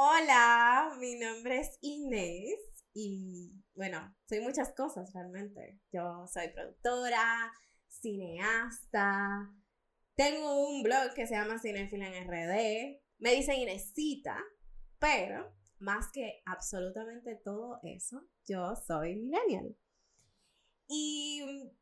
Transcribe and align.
Hola, 0.00 0.96
mi 1.00 1.16
nombre 1.16 1.58
es 1.58 1.76
Inés 1.80 2.84
y 2.94 3.52
bueno, 3.74 4.14
soy 4.28 4.40
muchas 4.42 4.72
cosas 4.72 5.12
realmente. 5.12 5.80
Yo 5.90 6.24
soy 6.32 6.50
productora, 6.54 7.52
cineasta, 7.88 9.52
tengo 10.14 10.68
un 10.68 10.84
blog 10.84 11.14
que 11.16 11.26
se 11.26 11.34
llama 11.34 11.58
Cinefila 11.58 12.16
en 12.16 12.28
RD, 12.28 13.00
me 13.18 13.32
dicen 13.32 13.56
Inesita, 13.56 14.38
pero 15.00 15.52
más 15.80 16.12
que 16.12 16.42
absolutamente 16.46 17.34
todo 17.34 17.80
eso, 17.82 18.22
yo 18.46 18.76
soy 18.76 19.16
millennial. 19.16 19.76
Y 20.86 21.72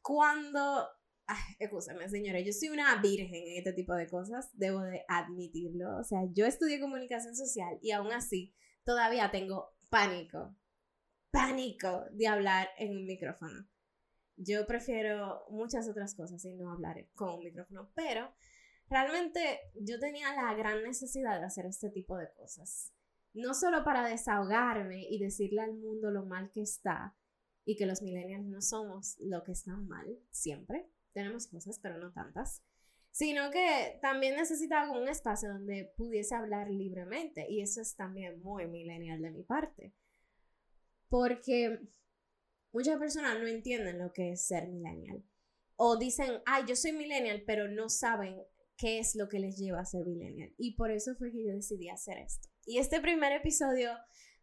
cuando 0.00 0.90
Ay, 1.26 1.56
escúchame, 1.58 2.08
señores, 2.08 2.44
yo 2.44 2.52
soy 2.52 2.68
una 2.68 3.00
virgen 3.00 3.34
en 3.34 3.58
este 3.58 3.72
tipo 3.72 3.94
de 3.94 4.08
cosas, 4.08 4.50
debo 4.52 4.80
de 4.80 5.04
admitirlo. 5.08 5.98
O 5.98 6.04
sea, 6.04 6.20
yo 6.32 6.44
estudié 6.44 6.80
comunicación 6.80 7.34
social 7.34 7.78
y 7.80 7.92
aún 7.92 8.12
así 8.12 8.54
todavía 8.84 9.30
tengo 9.30 9.74
pánico, 9.88 10.54
pánico 11.30 12.04
de 12.12 12.26
hablar 12.26 12.68
en 12.78 12.96
un 12.96 13.06
micrófono. 13.06 13.66
Yo 14.36 14.66
prefiero 14.66 15.46
muchas 15.48 15.88
otras 15.88 16.14
cosas 16.14 16.44
y 16.44 16.54
no 16.54 16.72
hablar 16.72 17.06
con 17.14 17.34
un 17.34 17.44
micrófono, 17.44 17.90
pero 17.94 18.34
realmente 18.88 19.60
yo 19.74 19.98
tenía 19.98 20.34
la 20.34 20.54
gran 20.54 20.82
necesidad 20.82 21.38
de 21.38 21.46
hacer 21.46 21.66
este 21.66 21.88
tipo 21.90 22.18
de 22.18 22.30
cosas. 22.34 22.92
No 23.32 23.54
solo 23.54 23.82
para 23.82 24.06
desahogarme 24.06 25.06
y 25.08 25.18
decirle 25.18 25.62
al 25.62 25.74
mundo 25.74 26.10
lo 26.10 26.26
mal 26.26 26.50
que 26.52 26.62
está 26.62 27.16
y 27.64 27.76
que 27.76 27.86
los 27.86 28.02
millennials 28.02 28.46
no 28.46 28.60
somos 28.60 29.16
lo 29.20 29.42
que 29.42 29.52
están 29.52 29.88
mal 29.88 30.18
siempre, 30.30 30.90
tenemos 31.14 31.46
cosas, 31.46 31.78
pero 31.78 31.96
no 31.98 32.12
tantas, 32.12 32.62
sino 33.10 33.50
que 33.52 33.98
también 34.02 34.34
necesitaba 34.34 34.90
un 34.90 35.08
espacio 35.08 35.48
donde 35.48 35.92
pudiese 35.96 36.34
hablar 36.34 36.68
libremente 36.68 37.46
y 37.48 37.62
eso 37.62 37.80
es 37.80 37.94
también 37.94 38.42
muy 38.42 38.66
millennial 38.66 39.22
de 39.22 39.30
mi 39.30 39.44
parte, 39.44 39.94
porque 41.08 41.80
muchas 42.72 42.98
personas 42.98 43.38
no 43.38 43.46
entienden 43.46 44.00
lo 44.00 44.12
que 44.12 44.32
es 44.32 44.46
ser 44.46 44.68
millennial 44.68 45.24
o 45.76 45.96
dicen, 45.96 46.42
ay, 46.44 46.64
yo 46.66 46.74
soy 46.74 46.92
millennial, 46.92 47.44
pero 47.46 47.68
no 47.68 47.88
saben 47.88 48.36
qué 48.76 48.98
es 48.98 49.14
lo 49.14 49.28
que 49.28 49.38
les 49.38 49.56
lleva 49.56 49.80
a 49.80 49.84
ser 49.84 50.04
millennial 50.06 50.52
y 50.58 50.74
por 50.74 50.90
eso 50.90 51.14
fue 51.14 51.30
que 51.30 51.44
yo 51.44 51.52
decidí 51.52 51.88
hacer 51.88 52.18
esto. 52.18 52.48
Y 52.66 52.78
este 52.78 53.00
primer 53.00 53.32
episodio, 53.32 53.92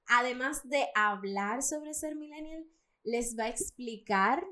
además 0.08 0.68
de 0.70 0.88
hablar 0.96 1.62
sobre 1.62 1.94
ser 1.94 2.16
millennial, 2.16 2.66
les 3.04 3.38
va 3.38 3.46
a 3.46 3.50
explicar 3.50 4.46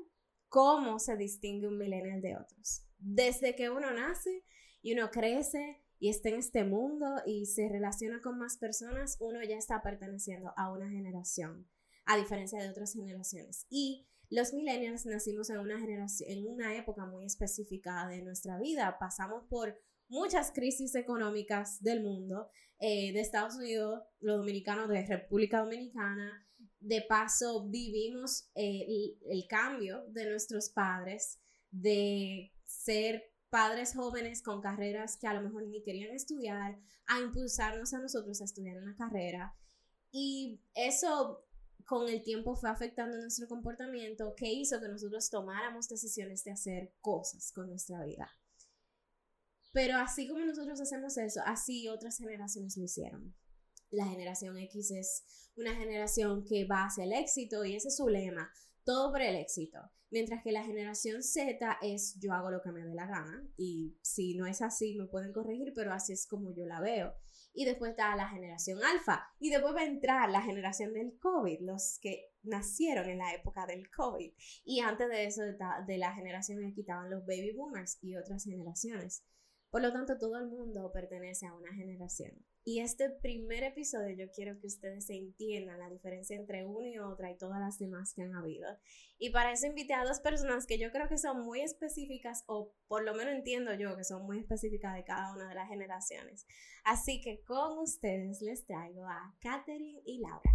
cómo 0.50 0.98
se 0.98 1.16
distingue 1.16 1.68
un 1.68 1.78
millennial 1.78 2.20
de 2.20 2.36
otros. 2.36 2.84
Desde 2.98 3.54
que 3.54 3.70
uno 3.70 3.90
nace 3.92 4.44
y 4.82 4.92
uno 4.92 5.10
crece 5.10 5.80
y 5.98 6.10
está 6.10 6.28
en 6.28 6.36
este 6.36 6.64
mundo 6.64 7.06
y 7.24 7.46
se 7.46 7.68
relaciona 7.68 8.20
con 8.20 8.38
más 8.38 8.58
personas, 8.58 9.16
uno 9.20 9.42
ya 9.42 9.56
está 9.56 9.82
perteneciendo 9.82 10.52
a 10.56 10.70
una 10.72 10.90
generación, 10.90 11.66
a 12.04 12.16
diferencia 12.16 12.60
de 12.60 12.68
otras 12.68 12.92
generaciones. 12.92 13.66
Y 13.70 14.06
los 14.28 14.52
millennials 14.52 15.06
nacimos 15.06 15.50
en 15.50 15.58
una 15.58 15.78
generación, 15.78 16.30
en 16.30 16.46
una 16.46 16.76
época 16.76 17.06
muy 17.06 17.24
específica 17.24 18.06
de 18.08 18.22
nuestra 18.22 18.58
vida. 18.58 18.96
Pasamos 18.98 19.44
por 19.48 19.80
muchas 20.08 20.50
crisis 20.52 20.94
económicas 20.96 21.80
del 21.82 22.02
mundo, 22.02 22.50
eh, 22.80 23.12
de 23.12 23.20
Estados 23.20 23.56
Unidos, 23.56 24.02
los 24.20 24.38
dominicanos, 24.38 24.88
de 24.88 25.06
República 25.06 25.60
Dominicana, 25.60 26.44
de 26.80 27.02
paso 27.02 27.68
vivimos 27.68 28.48
eh, 28.54 29.14
el, 29.28 29.46
cambio 29.46 30.04
de 30.08 30.28
nuestros 30.28 30.70
padres, 30.70 31.38
de 31.70 32.52
ser 32.64 33.32
padres 33.50 33.94
jóvenes 33.94 34.42
con 34.42 34.60
carreras 34.60 35.16
que 35.16 35.26
a 35.26 35.34
lo 35.34 35.42
mejor 35.42 35.66
ni 35.66 35.82
querían 35.82 36.14
estudiar, 36.14 36.78
a 37.06 37.20
impulsarnos 37.20 37.92
a 37.92 37.98
nosotros 37.98 38.40
a 38.40 38.44
estudiar 38.44 38.78
una 38.78 38.96
carrera. 38.96 39.54
Y 40.10 40.60
eso 40.74 41.44
con 41.84 42.08
el 42.08 42.22
tiempo 42.22 42.54
fue 42.54 42.70
afectando 42.70 43.18
nuestro 43.18 43.48
comportamiento, 43.48 44.34
que 44.36 44.50
hizo 44.50 44.80
que 44.80 44.88
nosotros 44.88 45.28
tomáramos 45.28 45.88
decisiones 45.88 46.44
de 46.44 46.52
hacer 46.52 46.94
cosas 47.00 47.52
con 47.52 47.68
nuestra 47.68 48.04
vida. 48.04 48.30
Pero 49.72 49.96
así 49.96 50.26
como 50.28 50.44
nosotros 50.44 50.80
hacemos 50.80 51.16
eso, 51.16 51.40
así 51.44 51.88
otras 51.88 52.18
generaciones 52.18 52.76
lo 52.76 52.84
hicieron. 52.84 53.34
La 53.90 54.06
generación 54.06 54.56
X 54.56 54.90
es 54.92 55.49
una 55.60 55.74
generación 55.74 56.44
que 56.44 56.64
va 56.64 56.86
hacia 56.86 57.04
el 57.04 57.12
éxito 57.12 57.64
y 57.64 57.76
ese 57.76 57.88
es 57.88 57.96
su 57.96 58.08
lema, 58.08 58.52
todo 58.84 59.12
por 59.12 59.20
el 59.22 59.36
éxito. 59.36 59.78
Mientras 60.10 60.42
que 60.42 60.50
la 60.50 60.64
generación 60.64 61.22
Z 61.22 61.78
es 61.82 62.18
yo 62.18 62.32
hago 62.32 62.50
lo 62.50 62.62
que 62.62 62.72
me 62.72 62.84
dé 62.84 62.94
la 62.94 63.06
gana 63.06 63.46
y 63.56 63.96
si 64.02 64.34
no 64.34 64.46
es 64.46 64.60
así 64.60 64.96
me 64.96 65.06
pueden 65.06 65.32
corregir, 65.32 65.72
pero 65.74 65.92
así 65.92 66.12
es 66.12 66.26
como 66.26 66.52
yo 66.52 66.66
la 66.66 66.80
veo. 66.80 67.14
Y 67.52 67.64
después 67.64 67.92
está 67.92 68.16
la 68.16 68.28
generación 68.28 68.82
alfa 68.82 69.28
y 69.38 69.50
después 69.50 69.74
va 69.74 69.82
a 69.82 69.86
entrar 69.86 70.30
la 70.30 70.42
generación 70.42 70.92
del 70.94 71.16
COVID, 71.18 71.60
los 71.60 71.98
que 72.00 72.32
nacieron 72.42 73.08
en 73.08 73.18
la 73.18 73.34
época 73.34 73.66
del 73.66 73.88
COVID. 73.90 74.32
Y 74.64 74.80
antes 74.80 75.08
de 75.08 75.26
eso, 75.26 75.42
de 75.42 75.98
la 75.98 76.12
generación 76.14 76.62
X 76.64 76.78
estaban 76.78 77.10
los 77.10 77.24
baby 77.26 77.52
boomers 77.52 77.98
y 78.02 78.16
otras 78.16 78.44
generaciones. 78.44 79.24
Por 79.70 79.82
lo 79.82 79.92
tanto, 79.92 80.18
todo 80.18 80.38
el 80.38 80.48
mundo 80.48 80.90
pertenece 80.92 81.46
a 81.46 81.54
una 81.54 81.72
generación. 81.72 82.32
Y 82.70 82.78
este 82.78 83.10
primer 83.10 83.64
episodio 83.64 84.14
yo 84.14 84.30
quiero 84.30 84.56
que 84.60 84.68
ustedes 84.68 85.10
entiendan 85.10 85.80
la 85.80 85.90
diferencia 85.90 86.36
entre 86.36 86.64
una 86.64 86.88
y 86.88 87.00
otra 87.00 87.28
y 87.28 87.36
todas 87.36 87.58
las 87.58 87.80
demás 87.80 88.14
que 88.14 88.22
han 88.22 88.36
habido. 88.36 88.68
Y 89.18 89.30
para 89.30 89.50
eso 89.50 89.66
invité 89.66 89.94
a 89.94 90.04
dos 90.04 90.20
personas 90.20 90.66
que 90.68 90.78
yo 90.78 90.92
creo 90.92 91.08
que 91.08 91.18
son 91.18 91.40
muy 91.44 91.62
específicas, 91.62 92.44
o 92.46 92.72
por 92.86 93.02
lo 93.02 93.12
menos 93.12 93.34
entiendo 93.34 93.74
yo 93.74 93.96
que 93.96 94.04
son 94.04 94.24
muy 94.24 94.38
específicas 94.38 94.94
de 94.94 95.02
cada 95.02 95.32
una 95.32 95.48
de 95.48 95.56
las 95.56 95.68
generaciones. 95.68 96.46
Así 96.84 97.20
que 97.20 97.42
con 97.42 97.76
ustedes 97.80 98.40
les 98.40 98.64
traigo 98.64 99.04
a 99.04 99.34
Katherine 99.40 100.00
y 100.04 100.20
Laura. 100.20 100.54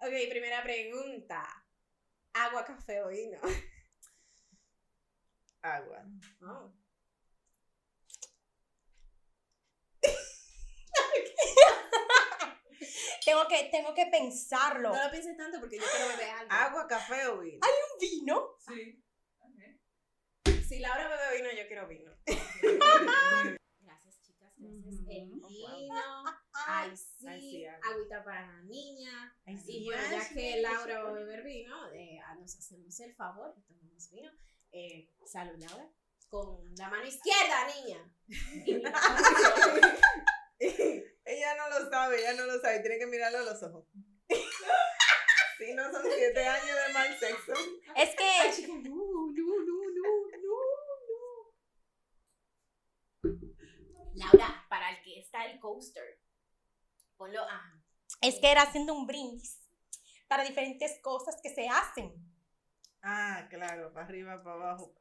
Ok, 0.00 0.30
primera 0.30 0.62
pregunta. 0.62 1.61
Agua, 2.34 2.64
café 2.64 3.02
o 3.02 3.08
vino. 3.08 3.38
Agua. 5.62 6.04
Oh. 6.42 6.72
tengo, 13.24 13.48
que, 13.48 13.68
tengo 13.70 13.94
que 13.94 14.06
pensarlo. 14.06 14.90
No 14.90 15.04
lo 15.04 15.10
pienses 15.10 15.36
tanto 15.36 15.60
porque 15.60 15.78
yo 15.78 15.84
quiero 15.84 16.08
beber 16.08 16.30
algo. 16.30 16.52
Agua, 16.52 16.88
café 16.88 17.28
o 17.28 17.38
vino. 17.38 17.60
¿Hay 17.62 17.72
un 17.72 17.98
vino? 18.00 18.56
Sí. 18.58 19.00
Si 20.68 20.80
Laura 20.80 21.08
bebe 21.08 21.36
vino, 21.36 21.52
yo 21.52 21.66
quiero 21.66 21.86
vino. 21.86 22.12
Gracias. 24.92 25.08
El 25.08 25.30
vino. 25.30 26.24
Ay, 26.66 26.96
sí. 26.96 27.64
agüita 27.66 28.24
para 28.24 28.46
la 28.46 28.62
niña. 28.62 29.34
y 29.46 29.84
bueno, 29.84 30.02
ya 30.10 30.28
que 30.28 30.60
Laura 30.60 31.02
va 31.02 31.08
a 31.10 31.12
beber 31.12 31.42
vino, 31.42 31.92
eh, 31.92 32.20
nos 32.38 32.56
hacemos 32.56 33.00
el 33.00 33.14
favor 33.14 33.54
tomamos 33.66 34.10
vino. 34.10 34.30
Eh, 34.72 35.10
salud, 35.24 35.58
Laura. 35.58 35.88
Con 36.28 36.74
la 36.76 36.88
mano 36.88 37.04
izquierda, 37.04 37.66
niña. 37.74 38.14
ella 41.24 41.54
no 41.56 41.68
lo 41.68 41.90
sabe, 41.90 42.20
ella 42.20 42.32
no 42.34 42.46
lo 42.46 42.58
sabe. 42.60 42.80
Tiene 42.80 42.98
que 42.98 43.06
mirarlo 43.06 43.38
a 43.38 43.42
los 43.42 43.62
ojos. 43.62 43.86
Si 45.58 45.74
no 45.74 45.92
son 45.92 46.02
siete 46.02 46.44
años 46.44 46.76
de 46.86 46.92
mal 46.92 47.16
sexo. 47.20 47.52
Es 47.94 48.16
que. 48.16 48.68
no, 48.68 48.74
no, 48.74 48.82
no, 48.82 49.32
no, 49.32 49.90
no, 49.92 50.26
no. 50.42 50.82
Laura, 54.14 54.66
para 54.68 54.90
el 54.90 55.02
que 55.02 55.21
está 55.32 55.46
el 55.46 55.58
coaster, 55.60 56.20
ponlo. 57.16 57.42
Ajá. 57.42 57.82
Es 58.20 58.38
que 58.38 58.50
era 58.50 58.60
haciendo 58.62 58.92
un 58.92 59.06
brindis 59.06 59.62
para 60.28 60.44
diferentes 60.44 61.00
cosas 61.00 61.40
que 61.42 61.48
se 61.48 61.66
hacen. 61.68 62.12
Ah, 63.02 63.46
claro, 63.48 63.94
para 63.94 64.04
arriba, 64.06 64.42
para 64.42 64.56
abajo. 64.56 64.94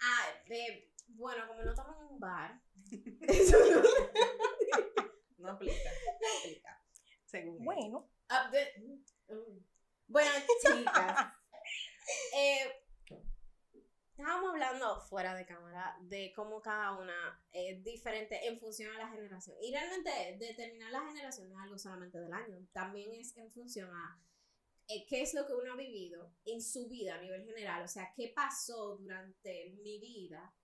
Ah, 0.00 0.28
de, 0.48 0.90
bueno, 1.08 1.46
como 1.46 1.62
no 1.62 1.70
estamos 1.70 1.94
en 1.98 2.06
un 2.06 2.18
bar. 2.18 2.58
no 5.38 5.50
aplica, 5.50 5.90
no 6.20 6.28
aplica. 6.40 6.82
Según 7.26 7.62
bueno. 7.62 8.08
Ah, 8.30 8.50
de, 8.50 8.98
mm. 9.28 9.58
bueno, 10.08 10.30
chicas. 10.62 11.34
eh, 12.34 12.83
estábamos 14.16 14.50
hablando 14.50 15.00
fuera 15.00 15.34
de 15.34 15.44
cámara 15.44 15.96
de 16.02 16.32
cómo 16.36 16.62
cada 16.62 16.92
una 16.92 17.44
es 17.50 17.82
diferente 17.82 18.46
en 18.46 18.60
función 18.60 18.94
a 18.94 18.98
la 18.98 19.08
generación. 19.08 19.56
Y 19.60 19.72
realmente 19.72 20.36
determinar 20.38 20.92
la 20.92 21.04
generación 21.04 21.48
no 21.48 21.58
es 21.58 21.64
algo 21.64 21.78
solamente 21.78 22.20
del 22.20 22.32
año, 22.32 22.64
también 22.72 23.12
es 23.12 23.36
en 23.36 23.50
función 23.50 23.90
a 23.90 24.20
eh, 24.86 25.04
qué 25.08 25.22
es 25.22 25.34
lo 25.34 25.46
que 25.46 25.54
uno 25.54 25.72
ha 25.72 25.76
vivido 25.76 26.32
en 26.44 26.62
su 26.62 26.88
vida 26.88 27.16
a 27.16 27.20
nivel 27.20 27.44
general. 27.44 27.82
O 27.82 27.88
sea, 27.88 28.12
qué 28.14 28.32
pasó 28.34 28.96
durante 28.98 29.70
mi 29.82 29.98
vida. 29.98 30.54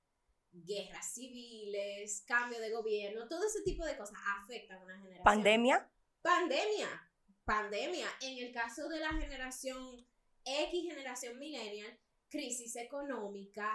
Guerras 0.53 1.12
civiles, 1.12 2.23
cambio 2.26 2.61
de 2.61 2.70
gobierno, 2.70 3.29
todo 3.29 3.46
ese 3.46 3.62
tipo 3.62 3.85
de 3.85 3.96
cosas 3.96 4.19
afectan 4.43 4.79
a 4.79 4.85
una 4.85 4.99
generación. 4.99 5.25
¿Pandemia? 5.25 5.91
Pandemia. 6.23 7.11
Pandemia. 7.44 8.08
En 8.20 8.38
el 8.38 8.53
caso 8.53 8.88
de 8.88 9.00
la 9.00 9.11
generación 9.11 10.06
X, 10.44 10.88
generación 10.88 11.38
millennial, 11.38 11.99
crisis 12.31 12.77
económica, 12.77 13.69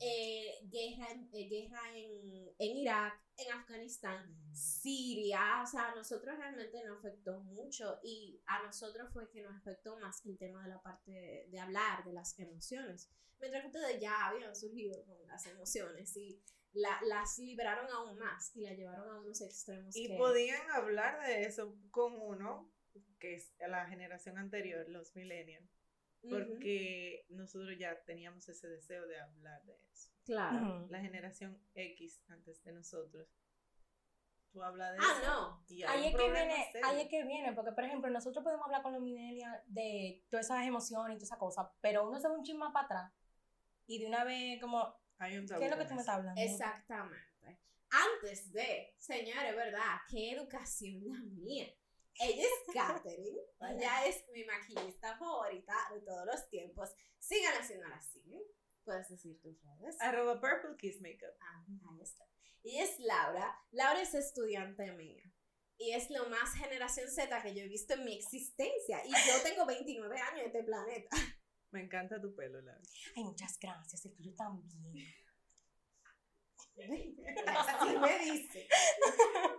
eh, 0.00 0.60
guerra, 0.64 1.10
en, 1.12 1.28
eh, 1.32 1.48
guerra 1.48 1.80
en, 1.94 2.48
en 2.58 2.76
Irak, 2.78 3.20
en 3.36 3.52
Afganistán, 3.52 4.34
Siria, 4.52 5.62
o 5.62 5.66
sea, 5.66 5.92
a 5.92 5.94
nosotros 5.94 6.36
realmente 6.36 6.82
nos 6.84 6.98
afectó 6.98 7.40
mucho 7.40 8.00
y 8.02 8.40
a 8.46 8.62
nosotros 8.62 9.12
fue 9.12 9.30
que 9.30 9.42
nos 9.42 9.54
afectó 9.56 9.96
más 9.98 10.24
el 10.24 10.38
tema 10.38 10.62
de 10.62 10.70
la 10.70 10.82
parte 10.82 11.10
de, 11.10 11.46
de 11.48 11.60
hablar 11.60 12.02
de 12.04 12.12
las 12.12 12.38
emociones, 12.38 13.10
mientras 13.40 13.62
que 13.62 13.68
ustedes 13.68 14.00
ya 14.00 14.26
habían 14.26 14.56
surgido 14.56 15.04
con 15.04 15.16
las 15.28 15.46
emociones 15.46 16.16
y 16.16 16.42
la- 16.72 17.00
las 17.06 17.38
liberaron 17.38 17.90
aún 17.92 18.18
más 18.18 18.54
y 18.56 18.62
la 18.62 18.72
llevaron 18.72 19.08
a 19.10 19.20
unos 19.20 19.40
extremos 19.42 19.94
Y 19.96 20.08
que... 20.08 20.16
podían 20.16 20.68
hablar 20.70 21.24
de 21.26 21.42
eso 21.44 21.76
con 21.90 22.14
uno, 22.20 22.72
que 23.20 23.34
es 23.34 23.52
la 23.60 23.86
generación 23.86 24.38
anterior, 24.38 24.88
los 24.88 25.14
millennials, 25.14 25.70
Porque 26.22 27.24
nosotros 27.28 27.76
ya 27.78 28.02
teníamos 28.04 28.48
ese 28.48 28.68
deseo 28.68 29.06
de 29.06 29.20
hablar 29.20 29.62
de 29.64 29.74
eso. 29.92 30.10
Claro. 30.24 30.86
La 30.90 31.00
generación 31.00 31.58
X 31.74 32.22
antes 32.28 32.62
de 32.64 32.72
nosotros. 32.72 33.28
Tú 34.50 34.62
hablas 34.62 34.92
de 34.92 34.98
Ah, 35.00 35.18
eso. 35.20 35.30
no. 35.30 35.64
y 35.68 35.82
hay 35.82 35.88
Ahí 36.00 36.06
es 36.08 36.16
que 36.16 36.30
viene, 36.30 36.68
serio. 36.72 36.86
ahí 36.88 37.00
es 37.02 37.08
que 37.08 37.24
viene, 37.24 37.52
porque 37.52 37.72
por 37.72 37.84
ejemplo, 37.84 38.10
nosotros 38.10 38.42
podemos 38.42 38.64
hablar 38.66 38.82
con 38.82 38.92
los 38.94 39.02
millennials 39.02 39.62
de 39.66 40.24
todas 40.30 40.46
esas 40.46 40.66
emociones 40.66 41.12
y 41.12 41.18
todas 41.18 41.28
esas 41.28 41.38
cosas, 41.38 41.66
pero 41.80 42.08
uno 42.08 42.18
se 42.18 42.28
va 42.28 42.34
un 42.34 42.42
chisme 42.42 42.64
para 42.72 42.86
atrás 42.86 43.12
y 43.86 43.98
de 44.00 44.06
una 44.06 44.24
vez 44.24 44.60
como, 44.60 44.94
Hay 45.18 45.36
un 45.36 45.46
tabú 45.46 45.60
¿qué 45.60 45.66
es 45.66 45.70
lo 45.70 45.78
que 45.78 45.84
tú 45.84 45.94
me 45.94 46.00
estás 46.00 46.16
hablando? 46.16 46.40
Exactamente. 46.40 47.26
Antes 47.90 48.52
de, 48.52 48.94
señores, 48.98 49.54
¿verdad? 49.56 49.96
¿Qué 50.08 50.32
educación 50.32 51.02
la 51.08 51.20
mía? 51.20 51.72
Ella 52.20 52.42
es 52.42 52.74
Katherine, 52.74 53.40
ella 53.60 54.06
es 54.06 54.24
mi 54.32 54.44
maquillista 54.44 55.16
favorita 55.16 55.74
de 55.92 56.00
todos 56.00 56.26
los 56.26 56.48
tiempos. 56.48 56.90
Sigan 57.18 57.54
haciéndola 57.54 57.96
así. 57.96 58.44
Puedes 58.84 59.08
decir 59.08 59.40
tus 59.40 59.62
redes. 59.62 60.00
Arroba 60.00 60.40
Purple 60.40 60.76
Kiss 60.78 61.00
Makeup. 61.00 61.34
Ah, 61.40 61.64
ahí 61.90 62.00
está. 62.00 62.24
Y 62.62 62.78
es 62.78 62.98
Laura. 62.98 63.54
Laura 63.70 64.00
es 64.00 64.14
estudiante 64.14 64.90
mía. 64.92 65.22
Y 65.76 65.92
es 65.92 66.10
lo 66.10 66.28
más 66.28 66.54
generación 66.54 67.08
Z 67.08 67.42
que 67.42 67.54
yo 67.54 67.62
he 67.62 67.68
visto 67.68 67.94
en 67.94 68.04
mi 68.04 68.16
existencia. 68.16 69.04
Y 69.04 69.10
yo 69.10 69.42
tengo 69.44 69.66
29 69.66 70.18
años 70.18 70.40
en 70.40 70.46
este 70.46 70.64
planeta. 70.64 71.16
Me 71.70 71.82
encanta 71.82 72.20
tu 72.20 72.34
pelo, 72.34 72.60
Laura. 72.60 72.80
Ay, 73.14 73.24
muchas 73.24 73.58
gracias, 73.60 74.04
el 74.06 74.14
tuyo 74.16 74.34
también. 74.34 75.06
Así 77.46 77.98
me 77.98 78.18
dice. 78.18 78.68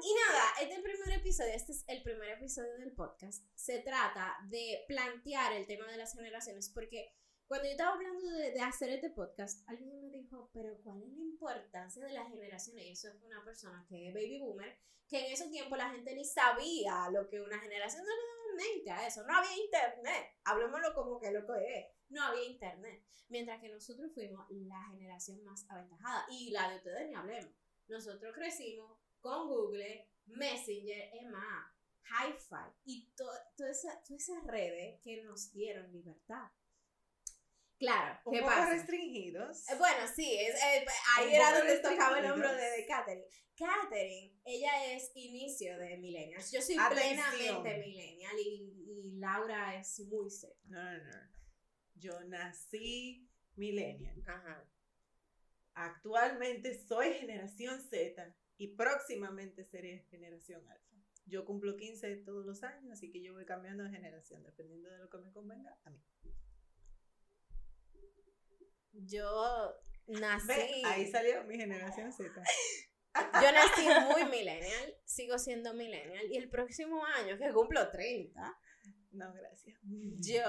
Y 0.01 0.13
nada, 0.13 0.43
este 0.61 0.81
primer 0.81 1.19
episodio, 1.19 1.53
este 1.53 1.71
es 1.73 1.83
el 1.87 2.01
primer 2.03 2.29
episodio 2.29 2.77
del 2.77 2.93
podcast, 2.93 3.45
se 3.55 3.79
trata 3.79 4.37
de 4.49 4.85
plantear 4.87 5.53
el 5.53 5.67
tema 5.67 5.87
de 5.87 5.97
las 5.97 6.13
generaciones, 6.13 6.69
porque 6.69 7.13
cuando 7.47 7.65
yo 7.65 7.71
estaba 7.71 7.93
hablando 7.93 8.29
de, 8.29 8.51
de 8.51 8.61
hacer 8.61 8.89
este 8.89 9.09
podcast, 9.09 9.67
alguien 9.67 9.99
me 10.01 10.09
dijo, 10.09 10.49
pero 10.53 10.79
¿cuál 10.83 11.01
es 11.01 11.09
la 11.09 11.23
importancia 11.23 12.05
de 12.05 12.13
las 12.13 12.29
generaciones? 12.29 12.85
Y 12.85 12.91
eso 12.91 13.09
fue 13.19 13.27
una 13.27 13.43
persona 13.43 13.85
que 13.89 14.07
es 14.07 14.13
baby 14.13 14.39
boomer, 14.39 14.77
que 15.07 15.25
en 15.25 15.33
ese 15.33 15.49
tiempo 15.49 15.75
la 15.75 15.89
gente 15.89 16.15
ni 16.15 16.23
sabía 16.23 17.09
lo 17.11 17.27
que 17.27 17.41
una 17.41 17.59
generación 17.59 18.03
no 18.03 18.09
le 18.09 18.21
daba 18.21 18.39
mente 18.59 18.91
a 18.91 19.07
eso, 19.07 19.23
no 19.23 19.35
había 19.35 19.57
internet, 19.57 20.35
hablemoslo 20.43 20.93
como 20.93 21.19
que 21.19 21.31
lo 21.31 21.45
que 21.45 21.79
es, 21.79 21.85
no 22.09 22.23
había 22.23 22.45
internet. 22.45 23.03
Mientras 23.29 23.61
que 23.61 23.69
nosotros 23.69 24.11
fuimos 24.13 24.45
la 24.49 24.83
generación 24.91 25.43
más 25.43 25.65
aventajada. 25.69 26.25
Y 26.29 26.49
la 26.51 26.69
de 26.69 26.77
ustedes 26.77 27.07
ni 27.09 27.15
hablemos. 27.15 27.53
Nosotros 27.87 28.33
crecimos 28.35 28.97
con 29.19 29.47
Google, 29.47 30.09
Messenger, 30.25 31.09
EMA, 31.13 31.75
Hi-Fi 32.03 32.73
y 32.85 33.11
to- 33.15 33.25
todas 33.55 33.77
esa- 33.77 34.01
todas 34.03 34.23
esas 34.29 34.43
redes 34.45 34.99
que 35.03 35.21
nos 35.23 35.51
dieron 35.53 35.91
libertad. 35.91 36.49
Claro, 37.77 38.19
Un 38.25 38.33
¿qué 38.33 38.39
poco 38.41 38.51
pasa? 38.51 38.69
restringidos. 38.73 39.69
Eh, 39.69 39.75
Bueno, 39.77 39.99
sí, 40.13 40.37
es, 40.37 40.55
eh, 40.55 40.85
ahí 41.15 41.27
Un 41.27 41.33
era 41.33 41.45
poco 41.51 41.57
donde 41.59 41.79
tocaba 41.79 42.19
el 42.19 42.31
hombro 42.31 42.53
de, 42.53 42.61
de 42.71 42.85
Katherine. 42.85 43.25
Katherine, 43.55 44.37
ella 44.43 44.93
es 44.93 45.11
inicio 45.15 45.77
de 45.77 45.97
millennials. 45.97 46.51
Yo 46.51 46.61
soy 46.61 46.75
Atención. 46.77 47.31
plenamente 47.61 47.77
millennial 47.87 48.35
y, 48.37 48.83
y 48.85 49.11
Laura 49.19 49.75
es 49.79 49.99
muy 50.01 50.29
Z. 50.29 50.53
No, 50.65 50.83
no, 50.83 50.97
no. 50.97 51.38
Yo 51.99 52.19
nací 52.25 53.29
millennial. 53.55 54.23
Ajá. 54.25 54.65
Actualmente 55.73 56.77
soy 56.87 57.13
generación 57.13 57.81
Z 57.81 58.35
y 58.57 58.75
próximamente 58.75 59.63
seré 59.65 60.05
generación 60.09 60.67
alfa. 60.67 60.97
Yo 61.25 61.45
cumplo 61.45 61.77
15 61.77 62.17
todos 62.17 62.45
los 62.45 62.63
años, 62.63 62.91
así 62.91 63.11
que 63.11 63.21
yo 63.21 63.33
voy 63.33 63.45
cambiando 63.45 63.83
de 63.83 63.91
generación 63.91 64.43
dependiendo 64.43 64.89
de 64.89 64.97
lo 64.97 65.09
que 65.09 65.19
me 65.19 65.31
convenga 65.31 65.77
a 65.85 65.89
mí. 65.91 66.01
Yo 68.93 69.75
nací. 70.07 70.47
Ve, 70.47 70.81
ahí 70.85 71.11
salió 71.11 71.43
mi 71.43 71.55
generación 71.55 72.11
Z. 72.11 72.41
Yo 73.13 73.51
nací 73.51 73.87
muy 74.11 74.25
millennial, 74.29 74.95
sigo 75.05 75.37
siendo 75.37 75.73
millennial 75.73 76.25
y 76.31 76.37
el 76.37 76.49
próximo 76.49 77.05
año 77.05 77.37
que 77.37 77.51
cumplo 77.51 77.89
30, 77.89 78.58
No, 79.11 79.33
gracias. 79.33 79.79
yo 79.83 80.43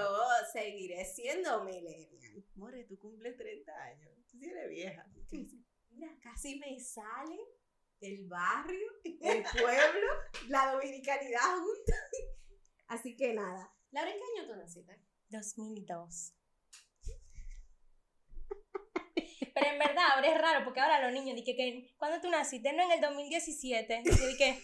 seguiré 0.53 1.03
siendo 1.05 1.63
millennial. 1.63 2.45
More, 2.55 2.83
tú 2.83 2.97
cumples 2.99 3.35
30 3.37 3.71
años. 3.71 4.11
Tú 4.29 4.37
sí 4.37 4.49
eres 4.49 4.69
vieja. 4.69 5.05
Mira, 5.89 6.17
casi 6.21 6.59
me 6.59 6.79
sale 6.79 7.39
el 8.01 8.27
barrio, 8.27 8.87
el 9.03 9.43
pueblo, 9.61 10.07
la 10.47 10.71
dominicanidad 10.73 11.57
juntos. 11.57 11.95
Así 12.87 13.15
que 13.15 13.33
nada. 13.33 13.73
Laura, 13.91 14.11
¿en 14.11 14.17
qué 14.17 14.41
año 14.41 14.51
tú 14.51 14.55
naciste? 14.57 14.99
2002. 15.29 16.33
Pero 19.53 19.67
en 19.67 19.79
verdad, 19.79 20.03
ahora 20.15 20.27
es 20.33 20.41
raro 20.41 20.63
porque 20.63 20.79
ahora 20.79 21.01
los 21.01 21.11
niños 21.11 21.35
dicen 21.35 21.55
que 21.55 21.93
cuando 21.97 22.21
tú 22.21 22.29
naciste, 22.29 22.71
no 22.73 22.83
en 22.83 22.91
el 22.91 23.01
2017. 23.01 24.03
Yo 24.05 24.27
dije, 24.27 24.61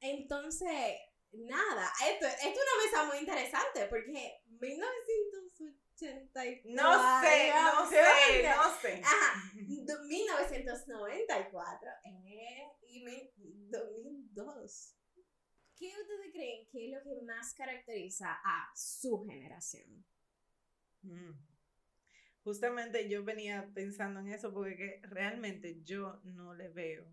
Entonces, 0.00 0.96
nada, 1.32 1.92
esto, 2.08 2.26
esto 2.26 2.48
es 2.48 2.56
una 2.56 2.84
mesa 2.84 3.04
muy 3.04 3.18
interesante 3.18 3.86
porque 3.86 4.40
1984. 4.60 6.62
No 6.66 7.20
sé, 7.20 7.50
no 7.52 7.88
sé, 7.90 8.02
no 8.44 8.80
sé. 8.80 9.02
Ajá, 9.04 9.42
do- 9.54 10.02
1994 10.04 11.90
eh, 12.04 12.68
y 12.88 13.04
mi- 13.04 13.30
2002. 13.36 14.94
¿Qué 15.76 15.92
ustedes 16.00 16.32
creen 16.32 16.66
que 16.70 16.86
es 16.86 16.92
lo 16.92 17.02
que 17.02 17.20
más 17.22 17.52
caracteriza 17.54 18.32
a 18.44 18.70
su 18.74 19.24
generación? 19.24 20.04
Mm. 21.02 21.32
Justamente 22.42 23.08
yo 23.08 23.24
venía 23.24 23.70
pensando 23.74 24.20
en 24.20 24.28
eso 24.32 24.52
porque 24.52 24.76
que 24.76 25.00
realmente 25.04 25.80
yo 25.82 26.20
no 26.24 26.54
le 26.54 26.68
veo. 26.68 27.06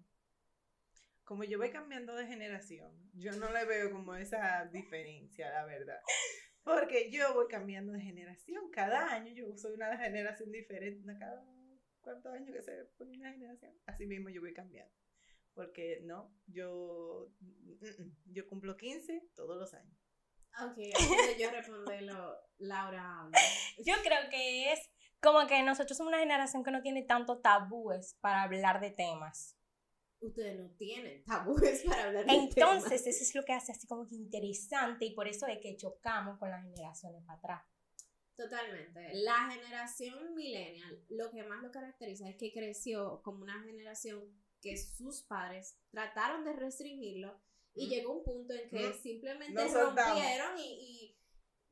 Como 1.26 1.44
yo 1.44 1.58
voy 1.58 1.72
cambiando 1.72 2.16
de 2.16 2.28
generación, 2.28 2.92
yo 3.14 3.32
no 3.34 3.52
le 3.52 3.66
veo 3.66 3.92
como 3.92 4.16
esa 4.16 4.66
diferencia, 4.72 5.52
la 5.52 5.66
verdad. 5.66 6.00
Porque 6.64 7.12
yo 7.12 7.34
voy 7.34 7.48
cambiando 7.48 7.94
de 7.94 8.02
generación. 8.02 8.70
Cada 8.72 9.12
año 9.14 9.34
yo 9.34 9.56
soy 9.58 9.74
una 9.74 9.98
generación 9.98 10.52
diferente. 10.52 11.04
Cada 11.20 11.44
cuántos 12.06 12.34
años 12.34 12.56
que 12.56 12.62
se 12.62 12.86
pone 12.98 13.18
una 13.18 13.32
generación. 13.32 13.74
Así 13.88 14.06
mismo 14.06 14.30
yo 14.30 14.40
voy 14.40 14.54
cambiando. 14.54 14.94
Porque 15.54 16.02
no, 16.04 16.34
yo, 16.48 17.32
yo 18.26 18.48
cumplo 18.48 18.78
15 18.78 19.30
todos 19.36 19.58
los 19.58 19.74
años. 19.74 19.98
Ok, 20.62 20.78
yo 21.40 21.52
responderlo, 21.52 22.34
Laura 22.60 23.30
yo 23.84 23.94
creo 24.04 24.30
que 24.30 24.72
es 24.72 24.80
como 25.22 25.48
que 25.48 25.62
nosotros 25.64 25.98
somos 25.98 26.12
una 26.14 26.20
generación 26.20 26.64
que 26.64 26.72
no 26.72 26.82
tiene 26.82 27.04
tanto 27.04 27.42
tabúes 27.42 28.16
para 28.22 28.44
hablar 28.44 28.80
de 28.80 28.92
temas. 28.92 29.55
Ustedes 30.22 30.60
no 30.60 30.70
tienen 30.78 31.24
tabúes 31.26 31.84
para 31.86 32.06
hablar 32.06 32.26
de 32.26 32.34
Entonces, 32.34 33.06
eso 33.06 33.24
es 33.24 33.36
lo 33.36 33.44
que 33.44 33.54
hace 33.54 33.72
así 33.72 33.86
como 33.88 34.08
que 34.08 34.16
interesante 34.16 35.06
y 35.06 35.14
por 35.14 35.28
eso 35.28 35.46
es 35.48 35.60
que 35.60 35.76
chocamos 35.78 36.38
con 36.40 36.50
las 36.50 36.64
generaciones 36.64 37.24
para 37.26 37.38
atrás. 37.38 37.64
Totalmente. 38.36 39.12
La 39.14 39.50
generación 39.50 40.36
millennial, 40.36 41.06
lo 41.10 41.32
que 41.32 41.44
más 41.44 41.64
lo 41.64 41.72
caracteriza 41.72 42.28
es 42.30 42.36
que 42.36 42.52
creció 42.52 43.22
como 43.24 43.42
una 43.44 43.64
generación 43.64 44.24
que 44.62 44.76
sus 44.78 45.22
padres 45.24 45.78
trataron 45.90 46.44
de 46.44 46.52
restringirlo 46.54 47.40
y 47.74 47.86
Mm. 47.86 47.90
llegó 47.90 48.14
un 48.18 48.24
punto 48.24 48.54
en 48.54 48.70
que 48.70 48.90
Mm. 48.90 48.94
simplemente 49.02 49.54
Nos 49.54 49.74
rompieron 49.74 50.58
y, 50.60 50.64
y 50.64 51.18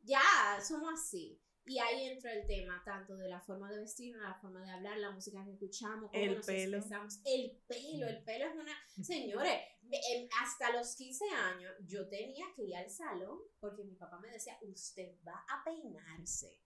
ya 0.02 0.22
somos 0.66 0.94
así. 0.94 1.42
Y 1.66 1.80
ahí 1.80 2.08
entra 2.08 2.34
el 2.34 2.46
tema 2.46 2.82
tanto 2.84 3.16
de 3.16 3.30
la 3.30 3.40
forma 3.40 3.72
de 3.72 3.80
vestir, 3.80 4.16
la 4.18 4.34
forma 4.36 4.62
de 4.64 4.72
hablar, 4.72 4.98
la 4.98 5.12
música 5.12 5.44
que 5.46 5.52
escuchamos, 5.52 6.12
cómo 6.12 6.24
El 6.24 6.36
nos 6.36 6.46
pelo. 6.46 6.78
expresamos. 6.78 7.22
El 7.24 7.58
pelo, 7.68 8.08
el 8.08 8.24
pelo 8.24 8.46
es 8.46 8.56
una... 8.56 8.76
Señores, 9.02 9.62
em, 9.90 10.28
hasta 10.42 10.76
los 10.78 10.96
15 10.96 11.26
años 11.30 11.74
yo 11.88 12.08
tenía 12.10 12.46
que 12.56 12.64
ir 12.64 12.76
al 12.76 12.90
salón 12.90 13.40
porque 13.60 13.84
mi 13.84 13.96
papá 13.96 14.20
me 14.20 14.30
decía, 14.30 14.58
usted 14.62 15.16
va 15.26 15.46
a 15.50 15.64
peinarse. 15.64 16.60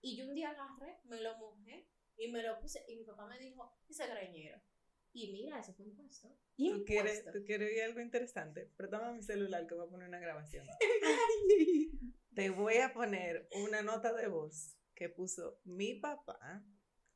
Y 0.00 0.16
yo 0.16 0.26
un 0.26 0.34
día 0.34 0.50
agarré, 0.50 1.00
me 1.04 1.20
lo 1.20 1.36
mojé 1.36 1.86
y 2.16 2.28
me 2.28 2.42
lo 2.42 2.58
puse 2.60 2.82
y 2.88 2.96
mi 2.96 3.04
papá 3.04 3.26
me 3.26 3.38
dijo, 3.38 3.76
ese 3.88 4.06
greñero. 4.06 4.58
Y 5.12 5.32
mira, 5.32 5.60
eso 5.60 5.74
fue 5.74 5.86
impuesto. 5.86 6.28
¿Tú 6.56 6.84
quieres. 6.84 7.24
¿Tú 7.32 7.44
quieres 7.44 7.70
oír 7.70 7.82
algo 7.82 8.00
interesante? 8.00 8.70
Pero 8.76 8.88
toma 8.88 9.12
mi 9.12 9.22
celular 9.22 9.66
que 9.66 9.74
voy 9.74 9.86
a 9.86 9.90
poner 9.90 10.08
una 10.08 10.20
grabación. 10.20 10.66
te 12.34 12.50
voy 12.50 12.76
a 12.78 12.92
poner 12.92 13.48
una 13.64 13.82
nota 13.82 14.12
de 14.12 14.26
voz 14.28 14.76
que 14.94 15.08
puso 15.08 15.58
mi 15.64 15.94
papá 15.94 16.62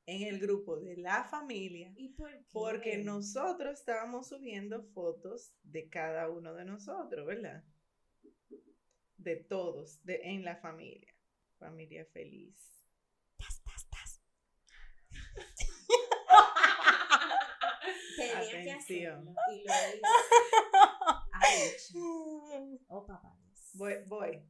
en 0.06 0.22
el 0.22 0.38
grupo 0.38 0.76
de 0.76 0.96
la 0.96 1.24
familia. 1.24 1.92
¿Y 1.96 2.10
por 2.10 2.30
qué? 2.30 2.44
Porque 2.52 2.98
nosotros 2.98 3.78
estábamos 3.78 4.28
subiendo 4.28 4.84
fotos 4.92 5.52
de 5.62 5.88
cada 5.88 6.28
uno 6.30 6.54
de 6.54 6.64
nosotros, 6.64 7.26
¿verdad? 7.26 7.64
De 9.16 9.36
todos, 9.36 10.02
de, 10.04 10.20
en 10.24 10.44
la 10.44 10.56
familia. 10.56 11.14
Familia 11.58 12.04
feliz. 12.06 12.56
Tenía 18.16 18.40
que 18.40 18.70
Atención. 18.70 19.18
hacerlo. 19.18 19.34
Y 19.52 19.64
lo 19.64 19.72
hice. 19.72 20.00
Ouch. 21.44 21.94
Oh, 22.88 23.06
papá. 23.06 23.36
Voy, 23.74 23.94
voy. 24.06 24.42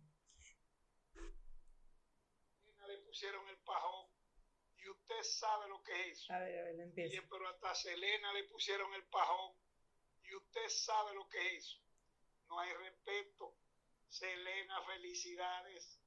Selena 2.64 2.87
le 2.88 2.99
pusieron 3.14 3.49
el 3.49 3.59
pajón 3.59 4.11
y 4.76 4.88
usted 4.88 5.23
sabe 5.23 5.68
lo 5.68 5.80
que 5.85 5.92
es 6.11 6.18
eso. 6.18 6.33
A 6.33 6.40
ver, 6.40 6.59
a 6.59 6.62
ver, 6.64 6.75
Y, 6.78 6.80
empiezo. 6.80 7.23
pero 7.30 7.47
hasta 7.47 7.71
a 7.71 7.75
Selena 7.76 8.33
le 8.33 8.42
pusieron 8.44 8.92
el 8.92 9.04
pajón 9.04 9.54
y 10.25 10.35
usted 10.35 10.68
sabe 10.68 11.14
lo 11.14 11.28
que 11.28 11.38
es 11.38 11.64
eso. 11.64 11.78
No 12.49 12.59
hay 12.59 12.73
respeto. 12.73 13.54
Selena, 14.09 14.83
felicidades. 14.83 16.00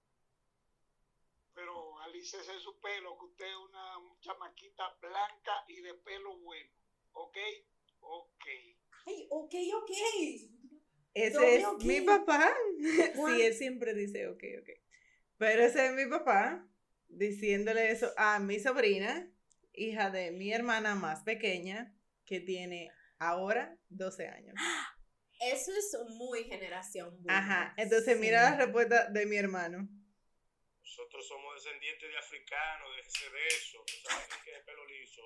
Pero 1.53 1.97
alícese 1.99 2.59
su 2.59 2.77
pelo, 2.81 3.17
que 3.17 3.25
usted 3.25 3.45
es 3.45 3.55
una 3.55 4.19
chamaquita 4.19 4.89
blanca 5.01 5.63
y 5.69 5.79
de 5.79 5.93
pelo 5.93 6.35
bueno. 6.39 6.71
¿Ok? 7.13 7.37
Ok. 8.01 8.45
Ay, 9.05 9.27
ok, 9.31 9.53
ok. 9.81 9.91
Ese 11.13 11.55
es 11.55 11.67
mi 11.85 12.01
papá. 12.01 12.53
Sí, 13.15 13.41
él 13.41 13.53
siempre 13.53 13.93
dice 13.93 14.27
ok, 14.27 14.43
ok. 14.61 14.69
Pero 15.37 15.63
ese 15.63 15.85
es 15.87 15.93
mi 15.93 16.05
papá 16.05 16.67
diciéndole 17.09 17.91
eso 17.91 18.11
a 18.17 18.39
mi 18.39 18.59
sobrina, 18.59 19.29
hija 19.73 20.09
de 20.09 20.31
mi 20.31 20.51
hermana 20.53 20.95
más 20.95 21.23
pequeña, 21.23 21.93
que 22.25 22.39
tiene 22.39 22.91
ahora 23.19 23.77
12 23.89 24.27
años. 24.27 24.55
Eso 25.39 25.71
es 25.71 25.95
muy 26.17 26.43
generación. 26.45 27.11
boomer. 27.17 27.31
Ajá, 27.35 27.73
entonces 27.77 28.19
mira 28.19 28.49
la 28.51 28.57
respuesta 28.57 29.09
de 29.09 29.25
mi 29.25 29.37
hermano. 29.37 29.87
Nosotros 30.81 31.27
somos 31.27 31.63
descendientes 31.63 32.09
de 32.09 32.17
africanos, 32.17 32.89
déjese 32.97 33.29
de 33.29 33.47
eso. 33.47 33.83
Esa 33.85 34.15
gente 34.19 34.35
que 34.45 34.51
de 34.51 34.59
pelo 34.63 34.85
liso 34.87 35.21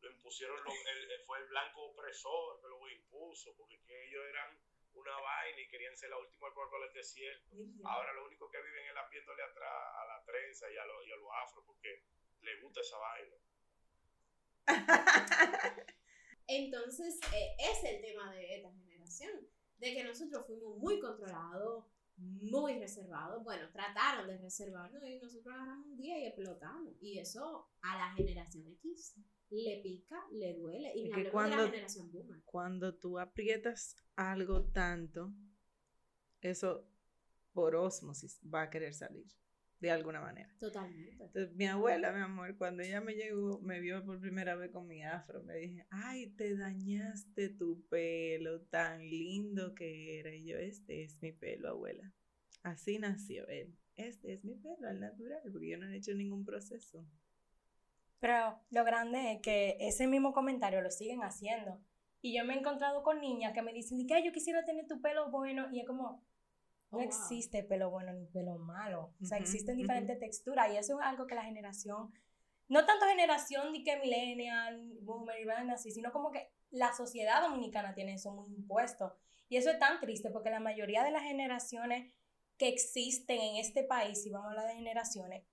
lo 0.00 0.10
impusieron, 0.10 0.56
lo- 0.64 0.70
el- 0.72 1.10
el- 1.12 1.20
fue 1.26 1.38
el 1.38 1.46
blanco 1.48 1.82
opresor 1.90 2.60
que 2.62 2.68
lo 2.68 2.88
impuso, 2.90 3.54
porque 3.56 3.78
que 3.84 4.08
ellos 4.08 4.22
eran 4.30 4.58
una 4.94 5.18
vaina 5.20 5.60
y 5.60 5.68
querían 5.68 5.96
ser 5.96 6.10
la 6.10 6.18
última 6.18 6.52
Coca-Cola 6.52 6.86
del 6.86 6.94
desierto. 6.94 7.56
Ahora 7.84 8.12
lo 8.12 8.26
único 8.26 8.50
que 8.50 8.62
viven 8.62 8.86
es 8.86 8.94
lampiéndole 8.94 9.42
atrás 9.42 9.72
a 9.72 10.06
la 10.06 10.24
trenza 10.24 10.70
y 10.70 10.76
a 10.76 10.84
los 10.84 11.06
lo 11.06 11.32
afro, 11.34 11.64
porque 11.66 12.04
les 12.40 12.62
gusta 12.62 12.80
esa 12.80 12.98
vaina. 12.98 13.36
Entonces, 16.46 17.18
eh, 17.34 17.56
es 17.58 17.84
el 17.84 18.00
tema 18.00 18.32
de 18.32 18.56
esta 18.56 18.72
generación, 18.72 19.48
de 19.78 19.94
que 19.94 20.04
nosotros 20.04 20.46
fuimos 20.46 20.76
muy 20.76 21.00
controlados, 21.00 21.86
muy 22.60 22.78
reservados. 22.78 23.42
Bueno, 23.44 23.68
trataron 23.72 24.26
de 24.28 24.38
reservarnos 24.38 25.02
y 25.04 25.18
nosotros 25.18 25.54
agarramos 25.54 25.86
un 25.86 25.96
día 25.96 26.18
y 26.18 26.26
explotamos. 26.26 26.94
Y 27.00 27.18
eso 27.18 27.68
a 27.80 27.96
la 27.96 28.14
generación 28.14 28.66
X 28.68 29.14
le 29.50 29.80
pica, 29.82 30.16
le 30.32 30.54
duele. 30.54 30.92
Y 30.94 31.04
Es 31.04 31.10
me 31.10 31.10
que 31.10 31.14
hablemos 31.14 31.24
de 31.24 31.30
cuando- 31.32 31.56
la 31.56 31.64
generación 31.70 32.12
boomer. 32.12 32.42
Cuando 32.44 32.94
tú 32.98 33.18
aprietas 33.18 33.96
algo 34.16 34.64
tanto, 34.70 35.32
eso 36.40 36.88
por 37.52 37.74
osmosis 37.76 38.40
va 38.52 38.62
a 38.62 38.70
querer 38.70 38.94
salir 38.94 39.26
de 39.80 39.90
alguna 39.90 40.20
manera. 40.20 40.48
Totalmente. 40.60 41.10
Entonces, 41.24 41.54
mi 41.56 41.66
abuela, 41.66 42.12
mi 42.12 42.20
amor, 42.20 42.56
cuando 42.56 42.82
ella 42.84 43.00
me 43.00 43.14
llegó, 43.14 43.60
me 43.60 43.80
vio 43.80 44.04
por 44.04 44.20
primera 44.20 44.54
vez 44.54 44.70
con 44.70 44.86
mi 44.86 45.02
afro, 45.02 45.42
me 45.42 45.56
dije, 45.56 45.86
ay, 45.90 46.30
te 46.36 46.56
dañaste 46.56 47.48
tu 47.50 47.84
pelo, 47.88 48.62
tan 48.66 49.00
lindo 49.00 49.74
que 49.74 50.20
era. 50.20 50.32
Y 50.34 50.44
yo, 50.46 50.56
este 50.56 51.02
es 51.02 51.20
mi 51.20 51.32
pelo, 51.32 51.68
abuela. 51.70 52.12
Así 52.62 52.98
nació 52.98 53.46
él. 53.48 53.74
Este 53.96 54.34
es 54.34 54.44
mi 54.44 54.54
pelo, 54.54 54.88
al 54.88 55.00
natural, 55.00 55.40
porque 55.52 55.68
yo 55.68 55.78
no 55.78 55.86
he 55.88 55.96
hecho 55.96 56.14
ningún 56.14 56.44
proceso. 56.44 57.04
Pero 58.20 58.60
lo 58.70 58.84
grande 58.84 59.32
es 59.32 59.42
que 59.42 59.76
ese 59.80 60.06
mismo 60.06 60.32
comentario 60.32 60.80
lo 60.80 60.90
siguen 60.90 61.22
haciendo. 61.22 61.80
Y 62.20 62.36
yo 62.36 62.44
me 62.44 62.54
he 62.54 62.58
encontrado 62.58 63.02
con 63.02 63.20
niñas 63.20 63.52
que 63.52 63.62
me 63.62 63.72
dicen, 63.72 64.06
que 64.06 64.14
"Ay, 64.14 64.24
yo 64.24 64.32
quisiera 64.32 64.64
tener 64.64 64.86
tu 64.86 65.00
pelo 65.00 65.30
bueno. 65.30 65.66
Y 65.72 65.80
es 65.80 65.86
como, 65.86 66.22
no 66.92 66.98
Oh, 66.98 67.00
wow. 67.00 67.02
existe 67.02 67.64
pelo 67.64 67.90
bueno 67.90 68.12
ni 68.12 68.26
pelo 68.26 68.58
malo. 68.58 69.12
O 69.20 69.24
sea, 69.24 69.38
existen 69.38 69.76
diferentes 69.76 70.18
texturas. 70.20 70.72
Y 70.72 70.76
eso 70.76 71.00
es 71.00 71.06
algo 71.06 71.26
que 71.26 71.34
la 71.34 71.42
generación, 71.42 72.12
no 72.68 72.86
tanto 72.86 73.06
generación 73.06 73.72
de 73.72 73.82
que 73.82 73.96
millennial, 73.98 74.98
boomer 75.00 75.40
y 75.44 75.48
así, 75.70 75.90
sino 75.90 76.12
como 76.12 76.30
que 76.30 76.48
la 76.70 76.94
sociedad 76.94 77.42
dominicana 77.42 77.94
tiene 77.94 78.14
eso 78.14 78.32
muy 78.32 78.54
impuesto. 78.54 79.16
Y 79.48 79.56
eso 79.56 79.70
es 79.70 79.78
tan 79.78 80.00
triste 80.00 80.30
porque 80.30 80.50
la 80.50 80.60
mayoría 80.60 81.02
de 81.02 81.10
las 81.10 81.22
generaciones 81.22 82.12
que 82.62 82.68
existen 82.68 83.40
en 83.40 83.56
este 83.56 83.82
país, 83.82 84.22
si 84.22 84.30
vamos 84.30 84.46
a 84.46 84.50
hablar 84.50 84.68
de 84.68 84.74
generaciones, 84.76 85.44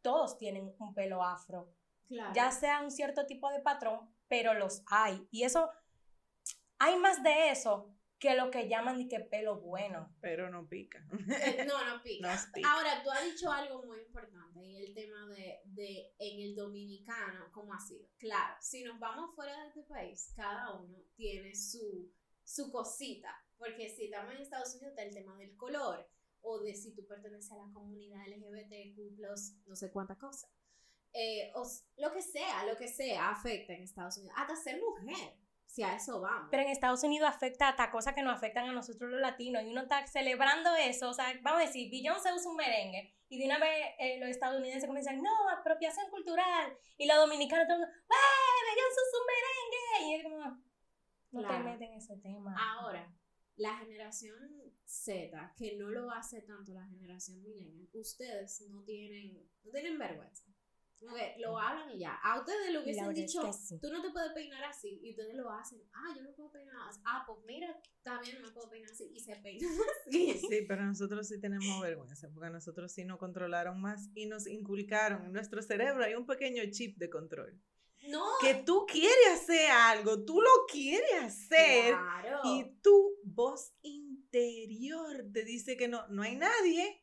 todos 0.00 0.38
tienen 0.38 0.72
un 0.78 0.94
pelo 0.94 1.24
afro 1.24 1.74
Claro. 2.06 2.32
ya 2.36 2.52
sea 2.52 2.82
un 2.82 2.92
cierto 2.92 3.26
tipo 3.26 3.50
de 3.50 3.58
patrón, 3.58 4.14
pero 4.28 4.54
los 4.54 4.84
hay. 4.86 5.26
Y 5.32 5.42
eso, 5.42 5.68
hay 6.78 6.96
más 6.98 7.20
de 7.24 7.50
eso 7.50 7.92
que 8.20 8.36
lo 8.36 8.48
que 8.52 8.68
llaman 8.68 8.96
de 8.96 9.08
que 9.08 9.18
pelo 9.18 9.58
bueno. 9.58 10.14
Pero 10.20 10.48
no 10.48 10.68
pica. 10.68 11.04
No, 11.66 11.84
no 11.84 12.00
pica. 12.00 12.32
No 12.32 12.52
pica. 12.54 12.72
Ahora, 12.72 13.02
tú 13.02 13.10
has 13.10 13.24
dicho 13.24 13.50
algo 13.50 13.82
muy 13.82 13.98
importante 14.02 14.64
y 14.64 14.76
el 14.86 14.94
tema 14.94 15.26
de, 15.26 15.62
de 15.64 16.14
en 16.20 16.42
el 16.42 16.54
dominicano, 16.54 17.50
¿cómo 17.50 17.74
ha 17.74 17.80
sido? 17.80 18.06
Claro, 18.18 18.54
si 18.60 18.84
nos 18.84 19.00
vamos 19.00 19.34
fuera 19.34 19.60
de 19.62 19.66
este 19.70 19.82
país, 19.82 20.32
cada 20.36 20.74
uno 20.74 20.96
tiene 21.16 21.56
su, 21.56 22.08
su 22.44 22.70
cosita, 22.70 23.34
porque 23.58 23.88
si 23.88 24.04
estamos 24.04 24.32
en 24.32 24.42
Estados 24.42 24.72
Unidos 24.76 24.90
está 24.90 25.02
el 25.02 25.12
tema 25.12 25.36
del 25.36 25.56
color, 25.56 26.08
o 26.48 26.60
de 26.60 26.74
si 26.74 26.94
tú 26.94 27.04
perteneces 27.06 27.50
a 27.50 27.56
la 27.56 27.72
comunidad 27.74 28.20
LGBTQ+, 28.28 29.20
no 29.66 29.74
sé 29.76 29.90
cuántas 29.90 30.16
cosas. 30.16 30.48
Eh, 31.12 31.50
o 31.54 31.66
lo 31.96 32.12
que 32.12 32.22
sea, 32.22 32.64
lo 32.66 32.76
que 32.76 32.88
sea 32.88 33.30
afecta 33.30 33.72
en 33.72 33.82
Estados 33.82 34.18
Unidos, 34.18 34.36
hasta 34.38 34.54
ser 34.54 34.80
mujer, 34.80 35.34
si 35.66 35.82
a 35.82 35.96
eso 35.96 36.20
vamos. 36.20 36.48
Pero 36.50 36.62
en 36.62 36.68
Estados 36.68 37.02
Unidos 37.02 37.28
afecta 37.28 37.68
hasta 37.68 37.90
cosas 37.90 38.14
que 38.14 38.22
nos 38.22 38.36
afectan 38.36 38.68
a 38.68 38.72
nosotros 38.72 39.10
los 39.10 39.20
latinos. 39.20 39.62
Y 39.64 39.70
uno 39.70 39.82
está 39.82 40.06
celebrando 40.06 40.74
eso. 40.76 41.10
O 41.10 41.14
sea, 41.14 41.26
vamos 41.42 41.62
a 41.62 41.66
decir, 41.66 41.90
Beyoncé 41.90 42.32
usa 42.32 42.50
un 42.50 42.56
merengue. 42.56 43.12
Y 43.28 43.38
de 43.40 43.46
una 43.46 43.58
vez 43.58 43.86
eh, 43.98 44.18
los 44.20 44.28
estadounidenses 44.28 44.86
comienzan, 44.86 45.20
no, 45.20 45.48
apropiación 45.50 46.08
cultural. 46.10 46.78
Y 46.96 47.06
los 47.06 47.16
dominicanos, 47.16 47.66
todo 47.66 47.76
el 47.76 47.80
mundo, 47.82 47.96
¡eh, 47.96 48.74
Beyoncé 48.74 49.00
usa 49.08 49.20
un 49.20 49.26
merengue! 49.32 50.08
Y 50.08 50.14
es 50.14 50.22
como, 50.22 50.62
no 51.32 51.40
Claro. 51.40 51.64
te 51.64 51.70
meten 51.70 51.92
en 51.92 51.98
ese 51.98 52.16
tema. 52.18 52.54
Ahora, 52.56 53.12
la 53.56 53.76
generación 53.78 54.36
Z, 54.84 55.54
que 55.56 55.76
no 55.76 55.88
lo 55.90 56.10
hace 56.10 56.42
tanto 56.42 56.72
la 56.72 56.86
generación 56.86 57.42
millennial, 57.42 57.88
ustedes 57.92 58.60
no 58.70 58.82
tienen, 58.84 59.48
no 59.64 59.70
tienen 59.72 59.98
vergüenza. 59.98 60.44
Lo 61.38 61.58
hablan 61.58 61.90
y 61.94 61.98
ya. 61.98 62.14
A 62.22 62.40
ustedes 62.40 62.68
le 62.68 62.72
La 62.72 62.80
hubiesen 62.82 63.14
dicho, 63.14 63.42
que 63.42 63.52
sí. 63.52 63.78
tú 63.80 63.90
no 63.90 64.00
te 64.00 64.10
puedes 64.10 64.32
peinar 64.32 64.64
así, 64.64 64.98
y 65.02 65.10
ustedes 65.10 65.34
lo 65.34 65.50
hacen. 65.50 65.78
Ah, 65.92 66.14
yo 66.16 66.22
no 66.22 66.32
puedo 66.34 66.50
peinar 66.52 66.74
así. 66.88 67.00
Ah, 67.04 67.22
pues 67.26 67.38
mira, 67.46 67.78
también 68.02 68.36
no 68.40 68.46
me 68.46 68.52
puedo 68.52 68.70
peinar 68.70 68.90
así, 68.90 69.10
y 69.14 69.20
se 69.20 69.36
peinan 69.36 69.70
así. 70.06 70.32
Sí, 70.38 70.64
pero 70.66 70.84
nosotros 70.86 71.28
sí 71.28 71.38
tenemos 71.38 71.80
vergüenza, 71.82 72.30
porque 72.32 72.48
nosotros 72.50 72.90
sí 72.92 73.04
nos 73.04 73.18
controlaron 73.18 73.78
más 73.80 74.08
y 74.14 74.26
nos 74.26 74.46
inculcaron 74.46 75.26
en 75.26 75.32
nuestro 75.32 75.60
cerebro. 75.62 76.02
Hay 76.02 76.14
un 76.14 76.26
pequeño 76.26 76.62
chip 76.70 76.96
de 76.96 77.10
control. 77.10 77.60
No, 78.08 78.24
Que 78.40 78.54
tú 78.54 78.86
quieres 78.86 79.32
hacer 79.34 79.70
algo, 79.70 80.24
tú 80.24 80.40
lo 80.40 80.50
quieres 80.70 81.22
hacer 81.22 81.94
claro. 81.94 82.40
y 82.44 82.64
tu 82.82 83.16
voz 83.24 83.72
interior 83.82 85.26
te 85.32 85.44
dice 85.44 85.76
que 85.76 85.88
no, 85.88 86.06
no 86.08 86.22
hay 86.22 86.36
nadie. 86.36 87.02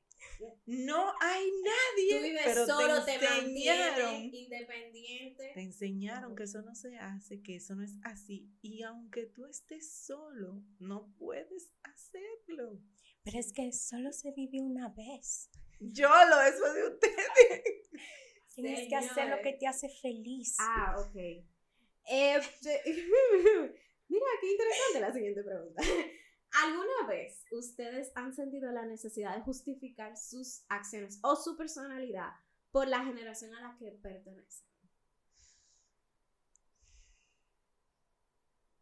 No 0.65 1.13
hay 1.19 1.51
nadie. 1.63 2.17
Tú 2.17 2.23
vives 2.23 2.41
pero 2.45 2.65
solo, 2.65 3.05
te 3.05 3.15
enseñaron. 3.15 4.33
independiente. 4.33 5.51
Te 5.53 5.61
enseñaron 5.61 6.35
que 6.35 6.43
eso 6.43 6.61
no 6.61 6.75
se 6.75 6.97
hace, 6.97 7.41
que 7.41 7.55
eso 7.57 7.75
no 7.75 7.83
es 7.83 7.97
así. 8.03 8.49
Y 8.61 8.83
aunque 8.83 9.25
tú 9.25 9.45
estés 9.45 9.91
solo, 10.05 10.63
no 10.79 11.13
puedes 11.17 11.71
hacerlo. 11.83 12.79
Pero 13.23 13.39
es 13.39 13.53
que 13.53 13.71
solo 13.71 14.11
se 14.11 14.31
vive 14.31 14.61
una 14.61 14.89
vez. 14.89 15.49
Yo 15.79 16.09
lo 16.09 16.41
eso 16.41 16.73
de 16.73 16.87
ustedes. 16.87 17.89
Tienes 18.55 18.87
que 18.89 18.95
hacer 18.95 19.29
lo 19.29 19.41
que 19.41 19.53
te 19.53 19.67
hace 19.67 19.89
feliz. 19.89 20.55
Ah, 20.59 20.95
ok. 20.99 21.15
Eh, 21.15 22.39
te- 22.61 22.81
Mira, 24.09 24.25
qué 24.41 24.51
interesante 24.51 24.99
la 24.99 25.13
siguiente 25.13 25.43
pregunta. 25.43 25.81
¿Alguna 26.63 27.07
vez 27.07 27.43
ustedes 27.51 28.11
han 28.15 28.33
sentido 28.33 28.71
la 28.71 28.85
necesidad 28.85 29.35
de 29.35 29.41
justificar 29.41 30.15
sus 30.17 30.63
acciones 30.69 31.19
o 31.23 31.35
su 31.35 31.57
personalidad 31.57 32.29
por 32.71 32.87
la 32.87 33.03
generación 33.03 33.55
a 33.55 33.61
la 33.61 33.75
que 33.79 33.91
pertenecen? 33.91 34.67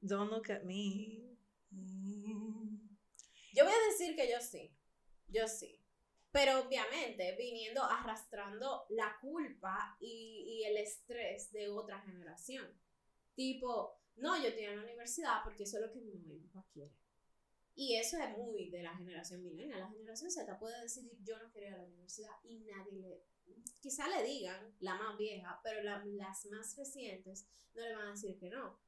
Don't 0.01 0.31
look 0.31 0.49
at 0.51 0.63
me. 0.63 1.37
Yo 3.53 3.63
voy 3.65 3.73
a 3.73 3.91
decir 3.91 4.15
que 4.15 4.29
yo 4.29 4.41
sí. 4.41 4.75
Yo 5.27 5.47
sí. 5.47 5.80
Pero 6.31 6.59
obviamente 6.61 7.35
viniendo 7.37 7.83
arrastrando 7.83 8.85
la 8.89 9.17
culpa 9.21 9.97
y, 9.99 10.45
y 10.61 10.63
el 10.65 10.77
estrés 10.77 11.51
de 11.51 11.67
otra 11.69 11.99
generación. 12.01 12.65
Tipo, 13.35 13.99
no, 14.15 14.37
yo 14.41 14.47
estoy 14.49 14.65
en 14.65 14.77
la 14.77 14.83
universidad 14.83 15.43
porque 15.43 15.63
eso 15.63 15.77
es 15.77 15.83
lo 15.87 15.91
que 15.91 15.99
mi 15.99 16.13
mamá 16.13 16.33
y. 16.75 16.89
Y 17.75 17.95
eso 17.95 18.17
es 18.17 18.37
muy 18.37 18.69
de 18.69 18.83
la 18.83 18.95
generación 18.95 19.43
milenial. 19.43 19.79
La 19.79 19.89
generación 19.89 20.29
Z 20.31 20.59
puede 20.59 20.81
decidir 20.81 21.17
yo 21.23 21.37
no 21.39 21.51
quiero 21.51 21.67
ir 21.67 21.73
a 21.73 21.77
la 21.77 21.83
universidad 21.85 22.31
y 22.43 22.59
nadie 22.59 22.93
le... 22.93 23.23
Quizá 23.81 24.07
le 24.07 24.23
digan, 24.23 24.75
la 24.79 24.95
más 24.95 25.17
vieja, 25.17 25.59
pero 25.63 25.81
la- 25.83 26.03
las 26.05 26.45
más 26.45 26.75
recientes 26.77 27.47
no 27.73 27.81
le 27.81 27.95
van 27.95 28.07
a 28.07 28.11
decir 28.11 28.37
que 28.37 28.49
no. 28.49 28.79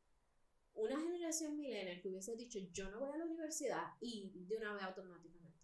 Una 0.75 0.99
generación 0.99 1.55
milenial 1.57 2.01
que 2.01 2.09
hubiese 2.09 2.35
dicho 2.35 2.59
yo 2.71 2.89
no 2.91 2.99
voy 2.99 3.15
a 3.15 3.17
la 3.17 3.25
universidad 3.25 3.87
y 4.01 4.31
de 4.47 4.57
una 4.57 4.73
vez 4.73 4.83
automáticamente, 4.83 5.59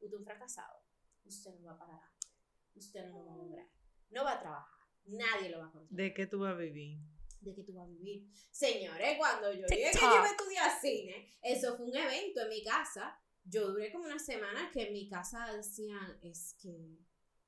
usted 0.00 0.16
un 0.16 0.24
fracasado, 0.24 0.83
usted 1.24 1.54
no 1.54 1.64
va 1.64 1.78
para 1.78 1.94
adelante, 1.94 2.28
usted 2.74 3.06
no 3.08 3.18
lo 3.18 3.26
va 3.26 3.34
a 3.34 3.36
lograr, 3.36 3.66
no 4.10 4.24
va 4.24 4.32
a 4.32 4.40
trabajar, 4.40 4.88
nadie 5.06 5.50
lo 5.50 5.58
va 5.58 5.66
a 5.66 5.72
controlar 5.72 5.96
¿De 5.96 6.14
qué 6.14 6.26
tú 6.26 6.40
vas 6.40 6.54
a 6.54 6.58
vivir? 6.58 6.98
de 7.44 7.54
que 7.54 7.62
tú 7.62 7.74
vas 7.74 7.86
a 7.86 7.90
vivir. 7.90 8.26
Señores, 8.50 9.16
cuando 9.18 9.52
yo 9.52 9.66
dije 9.68 9.90
que 9.92 9.98
yo 9.98 10.14
iba 10.14 10.24
a 10.24 10.30
estudiar 10.30 10.80
cine, 10.80 11.28
eso 11.42 11.76
fue 11.76 11.86
un 11.86 11.96
evento 11.96 12.40
en 12.40 12.48
mi 12.48 12.64
casa. 12.64 13.20
Yo 13.44 13.68
duré 13.68 13.92
como 13.92 14.04
una 14.06 14.18
semana 14.18 14.70
que 14.72 14.86
en 14.86 14.92
mi 14.92 15.08
casa 15.08 15.52
decían, 15.54 16.18
es 16.22 16.56
que 16.60 16.98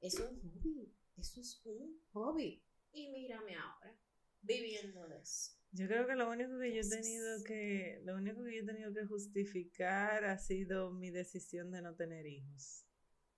es 0.00 0.20
un 0.20 0.38
hobby, 0.40 0.94
eso 1.16 1.40
es 1.40 1.60
un 1.64 1.98
hobby. 2.12 2.62
Y 2.92 3.08
mírame 3.08 3.54
ahora, 3.56 3.98
viviendo 4.42 5.08
de 5.08 5.20
eso. 5.20 5.52
Yo 5.72 5.86
creo 5.86 6.06
que 6.06 6.14
lo 6.14 6.30
único 6.30 6.58
que 6.58 6.74
yo 6.74 6.80
he 6.80 6.88
tenido 6.88 7.42
que, 7.44 8.00
lo 8.04 8.16
único 8.16 8.44
que 8.44 8.56
yo 8.56 8.62
he 8.62 8.66
tenido 8.66 8.92
que 8.92 9.04
justificar 9.06 10.24
ha 10.24 10.38
sido 10.38 10.90
mi 10.90 11.10
decisión 11.10 11.70
de 11.70 11.82
no 11.82 11.94
tener 11.94 12.26
hijos 12.26 12.85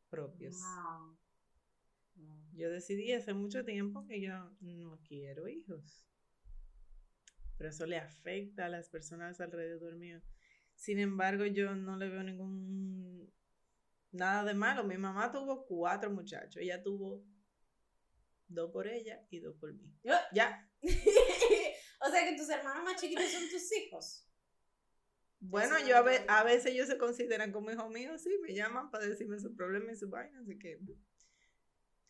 propios. 0.08 0.60
Wow. 0.60 1.18
Yo 2.52 2.70
decidí 2.70 3.12
hace 3.12 3.34
mucho 3.34 3.64
tiempo 3.64 4.04
que 4.06 4.20
yo 4.20 4.50
no 4.60 5.00
quiero 5.04 5.48
hijos. 5.48 6.08
Pero 7.56 7.70
eso 7.70 7.86
le 7.86 7.98
afecta 7.98 8.66
a 8.66 8.68
las 8.68 8.88
personas 8.88 9.40
alrededor 9.40 9.96
mío. 9.96 10.20
Sin 10.74 10.98
embargo, 10.98 11.44
yo 11.44 11.74
no 11.74 11.96
le 11.96 12.08
veo 12.08 12.22
ningún 12.22 13.32
nada 14.12 14.44
de 14.44 14.54
malo. 14.54 14.84
Mi 14.84 14.96
mamá 14.96 15.30
tuvo 15.30 15.66
cuatro 15.66 16.10
muchachos. 16.10 16.56
Ella 16.62 16.82
tuvo 16.82 17.24
dos 18.46 18.70
por 18.72 18.86
ella 18.86 19.24
y 19.30 19.40
dos 19.40 19.56
por 19.56 19.72
mí. 19.74 19.92
Ya. 20.02 20.20
Ya. 20.32 20.70
o 20.82 22.10
sea 22.10 22.28
que 22.28 22.36
tus 22.36 22.48
hermanos 22.48 22.84
más 22.84 23.00
chiquitos 23.00 23.30
son 23.30 23.48
tus 23.48 23.72
hijos. 23.72 24.27
Bueno, 25.40 25.78
yo 25.86 25.96
a, 25.96 26.02
ve- 26.02 26.24
a 26.28 26.42
veces 26.42 26.72
ellos 26.72 26.88
se 26.88 26.98
consideran 26.98 27.52
como 27.52 27.70
hijos 27.70 27.88
míos, 27.90 28.20
sí, 28.22 28.38
me 28.42 28.54
llaman 28.54 28.90
para 28.90 29.06
decirme 29.06 29.38
su 29.38 29.54
problema 29.54 29.92
y 29.92 29.96
su 29.96 30.08
vaina, 30.08 30.40
así 30.40 30.58
que... 30.58 30.80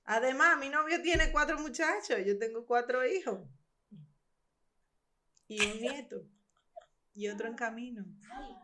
Además, 0.04 0.58
mi 0.58 0.70
novio 0.70 1.02
tiene 1.02 1.30
cuatro 1.30 1.58
muchachos, 1.58 2.18
yo 2.24 2.38
tengo 2.38 2.64
cuatro 2.64 3.06
hijos. 3.06 3.40
Y 5.46 5.60
un 5.66 5.80
nieto. 5.80 6.26
Y 7.14 7.28
otro 7.28 7.48
en 7.48 7.54
camino. 7.54 8.06
Ay. 8.32 8.56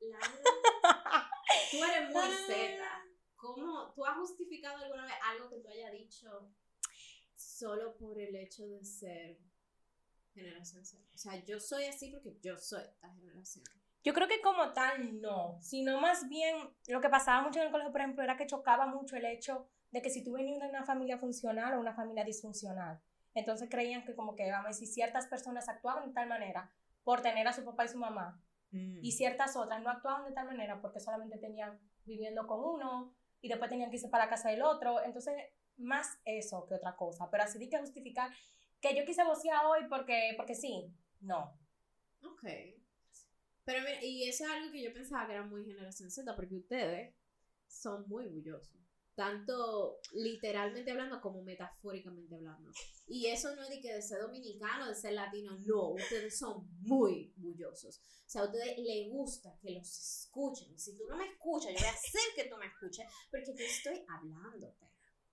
Laura, 0.00 1.30
tú 1.70 1.84
eres 1.84 2.10
muy 2.10 2.30
Z. 2.46 2.84
¿Cómo 3.36 3.92
tú 3.94 4.04
has 4.04 4.16
justificado 4.16 4.82
alguna 4.82 5.04
vez 5.04 5.14
algo 5.24 5.48
que 5.50 5.58
tú 5.60 5.68
hayas 5.68 5.92
dicho 5.92 6.52
solo 7.36 7.96
por 7.96 8.18
el 8.18 8.34
hecho 8.34 8.66
de 8.66 8.84
ser 8.84 9.38
generación 10.40 10.84
Z? 10.84 11.02
O 11.14 11.18
sea, 11.18 11.36
yo 11.44 11.60
soy 11.60 11.84
así 11.84 12.10
porque 12.10 12.36
yo 12.42 12.56
soy 12.56 12.82
esta 12.82 13.08
generación. 13.10 13.64
Yo 14.02 14.14
creo 14.14 14.28
que 14.28 14.40
como 14.40 14.72
tal 14.72 15.20
no, 15.20 15.58
sino 15.60 16.00
más 16.00 16.28
bien 16.28 16.56
lo 16.88 17.00
que 17.00 17.08
pasaba 17.08 17.42
mucho 17.42 17.60
en 17.60 17.66
el 17.66 17.70
colegio, 17.72 17.92
por 17.92 18.00
ejemplo, 18.00 18.24
era 18.24 18.36
que 18.36 18.46
chocaba 18.46 18.86
mucho 18.86 19.16
el 19.16 19.26
hecho 19.26 19.68
de 19.90 20.00
que 20.02 20.10
si 20.10 20.24
tú 20.24 20.32
venías 20.32 20.60
de 20.60 20.68
una 20.68 20.84
familia 20.84 21.18
funcional 21.18 21.74
o 21.74 21.80
una 21.80 21.94
familia 21.94 22.24
disfuncional, 22.24 23.00
entonces 23.34 23.68
creían 23.70 24.04
que 24.04 24.14
como 24.14 24.34
que, 24.34 24.50
vamos 24.50 24.66
a 24.66 24.68
decir, 24.70 24.88
ciertas 24.88 25.26
personas 25.26 25.68
actuaban 25.68 26.08
de 26.08 26.14
tal 26.14 26.28
manera 26.28 26.72
por 27.04 27.20
tener 27.22 27.46
a 27.46 27.52
su 27.52 27.64
papá 27.64 27.84
y 27.84 27.88
su 27.88 27.98
mamá, 27.98 28.42
Mm. 28.72 29.00
y 29.02 29.10
ciertas 29.12 29.56
otras 29.56 29.82
no 29.82 29.90
actuaban 29.90 30.24
de 30.26 30.32
tal 30.32 30.46
manera 30.46 30.80
porque 30.80 31.00
solamente 31.00 31.38
tenían 31.38 31.80
viviendo 32.04 32.46
con 32.46 32.60
uno 32.62 33.12
y 33.40 33.48
después 33.48 33.68
tenían 33.68 33.90
que 33.90 33.96
irse 33.96 34.08
para 34.08 34.26
la 34.26 34.30
casa 34.30 34.48
del 34.48 34.62
otro, 34.62 35.02
entonces 35.02 35.34
más 35.76 36.18
eso 36.24 36.66
que 36.66 36.74
otra 36.74 36.94
cosa, 36.94 37.28
pero 37.30 37.42
así 37.42 37.58
de 37.58 37.68
que 37.68 37.78
justificar 37.78 38.30
que 38.80 38.96
yo 38.96 39.04
quise 39.04 39.24
vocear 39.24 39.64
hoy 39.66 39.80
porque, 39.88 40.34
porque 40.36 40.54
sí, 40.54 40.92
no. 41.20 41.58
Ok. 42.22 42.44
Pero 43.64 43.80
mira, 43.84 44.04
y 44.04 44.28
eso 44.28 44.44
es 44.44 44.50
algo 44.50 44.72
que 44.72 44.82
yo 44.82 44.92
pensaba 44.92 45.26
que 45.26 45.32
era 45.32 45.44
muy 45.44 45.64
generación 45.64 46.10
Z, 46.10 46.34
porque 46.34 46.56
ustedes 46.56 47.14
son 47.68 48.08
muy 48.08 48.26
orgullosos. 48.26 48.76
Tanto 49.14 50.00
literalmente 50.14 50.90
hablando 50.90 51.20
como 51.20 51.42
metafóricamente 51.42 52.34
hablando. 52.34 52.70
Y 53.06 53.26
eso 53.26 53.54
no 53.54 53.62
es 53.62 53.68
de 53.68 53.80
que 53.80 53.92
de 53.92 54.02
ser 54.02 54.22
dominicano, 54.22 54.88
de 54.88 54.94
ser 54.94 55.12
latino, 55.12 55.58
no. 55.66 55.90
Ustedes 55.90 56.38
son 56.38 56.66
muy 56.80 57.32
orgullosos. 57.36 57.98
O 57.98 58.28
sea, 58.30 58.42
a 58.42 58.44
ustedes 58.46 58.78
les 58.78 59.10
gusta 59.10 59.54
que 59.60 59.72
los 59.72 59.86
escuchen. 59.86 60.78
Si 60.78 60.96
tú 60.96 61.04
no 61.08 61.16
me 61.16 61.26
escuchas, 61.26 61.72
yo 61.72 61.78
voy 61.80 61.88
a 61.88 61.92
hacer 61.92 62.22
que 62.34 62.48
tú 62.48 62.56
me 62.56 62.66
escuches, 62.66 63.06
porque 63.30 63.54
yo 63.54 63.64
estoy 63.64 64.04
hablándote. 64.08 64.89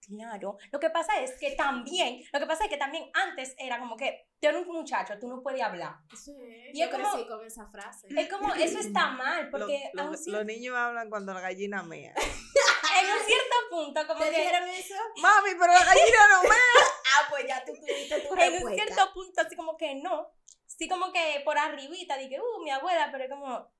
Claro, 0.10 0.58
lo 0.72 0.80
que 0.80 0.90
pasa 0.90 1.20
es 1.22 1.38
que 1.38 1.52
también, 1.56 2.24
lo 2.32 2.40
que 2.40 2.46
pasa 2.46 2.64
es 2.64 2.70
que 2.70 2.78
también 2.78 3.10
antes 3.14 3.54
era 3.58 3.78
como 3.80 3.98
que 3.98 4.30
tú 4.40 4.48
eres 4.48 4.66
un 4.66 4.74
muchacho, 4.76 5.20
tú 5.20 5.28
no 5.28 5.42
puedes 5.44 5.62
hablar. 5.62 5.96
Eso 6.14 6.32
es. 6.42 6.74
Y 6.74 6.80
yo 6.80 6.86
es 6.86 6.92
como- 6.92 7.28
con 7.28 7.46
esa 7.46 7.68
frase. 7.70 8.08
Es 8.16 8.30
como, 8.30 8.54
eso 8.54 8.80
está 8.80 9.10
mal, 9.10 9.50
porque 9.50 9.90
lo- 9.94 10.12
los 10.12 10.46
niños 10.46 10.76
hablan 10.76 11.10
cuando 11.10 11.34
la 11.34 11.42
gallina 11.42 11.84
mea. 11.84 12.14
en 13.00 13.06
un 13.12 13.26
cierto 13.26 13.56
punto, 13.70 14.08
como 14.08 14.24
¿Te 14.24 14.32
que 14.32 14.38
dijeron 14.40 14.70
eso? 14.70 14.96
Mami, 15.22 15.50
pero 15.60 15.74
la 15.74 15.84
gallina 15.84 16.18
no 16.32 16.42
mea. 16.44 16.52
Ah, 17.20 17.26
pues 17.30 17.48
ya 17.48 17.64
tú 17.66 17.72
tuviste 17.74 18.20
tu 18.20 18.28
en 18.28 18.32
un 18.32 18.38
respuesta. 18.38 18.84
cierto 18.86 19.14
punto, 19.14 19.42
así 19.42 19.56
como 19.56 19.78
que 19.78 19.96
no. 19.96 20.30
Sí, 20.66 20.88
como 20.90 21.12
que 21.12 21.42
por 21.46 21.58
arribita, 21.58 22.16
dije, 22.18 22.38
uh, 22.40 22.64
mi 22.64 22.70
abuela, 22.70 23.10
pero 23.12 23.24
es 23.24 23.30
como. 23.30 23.72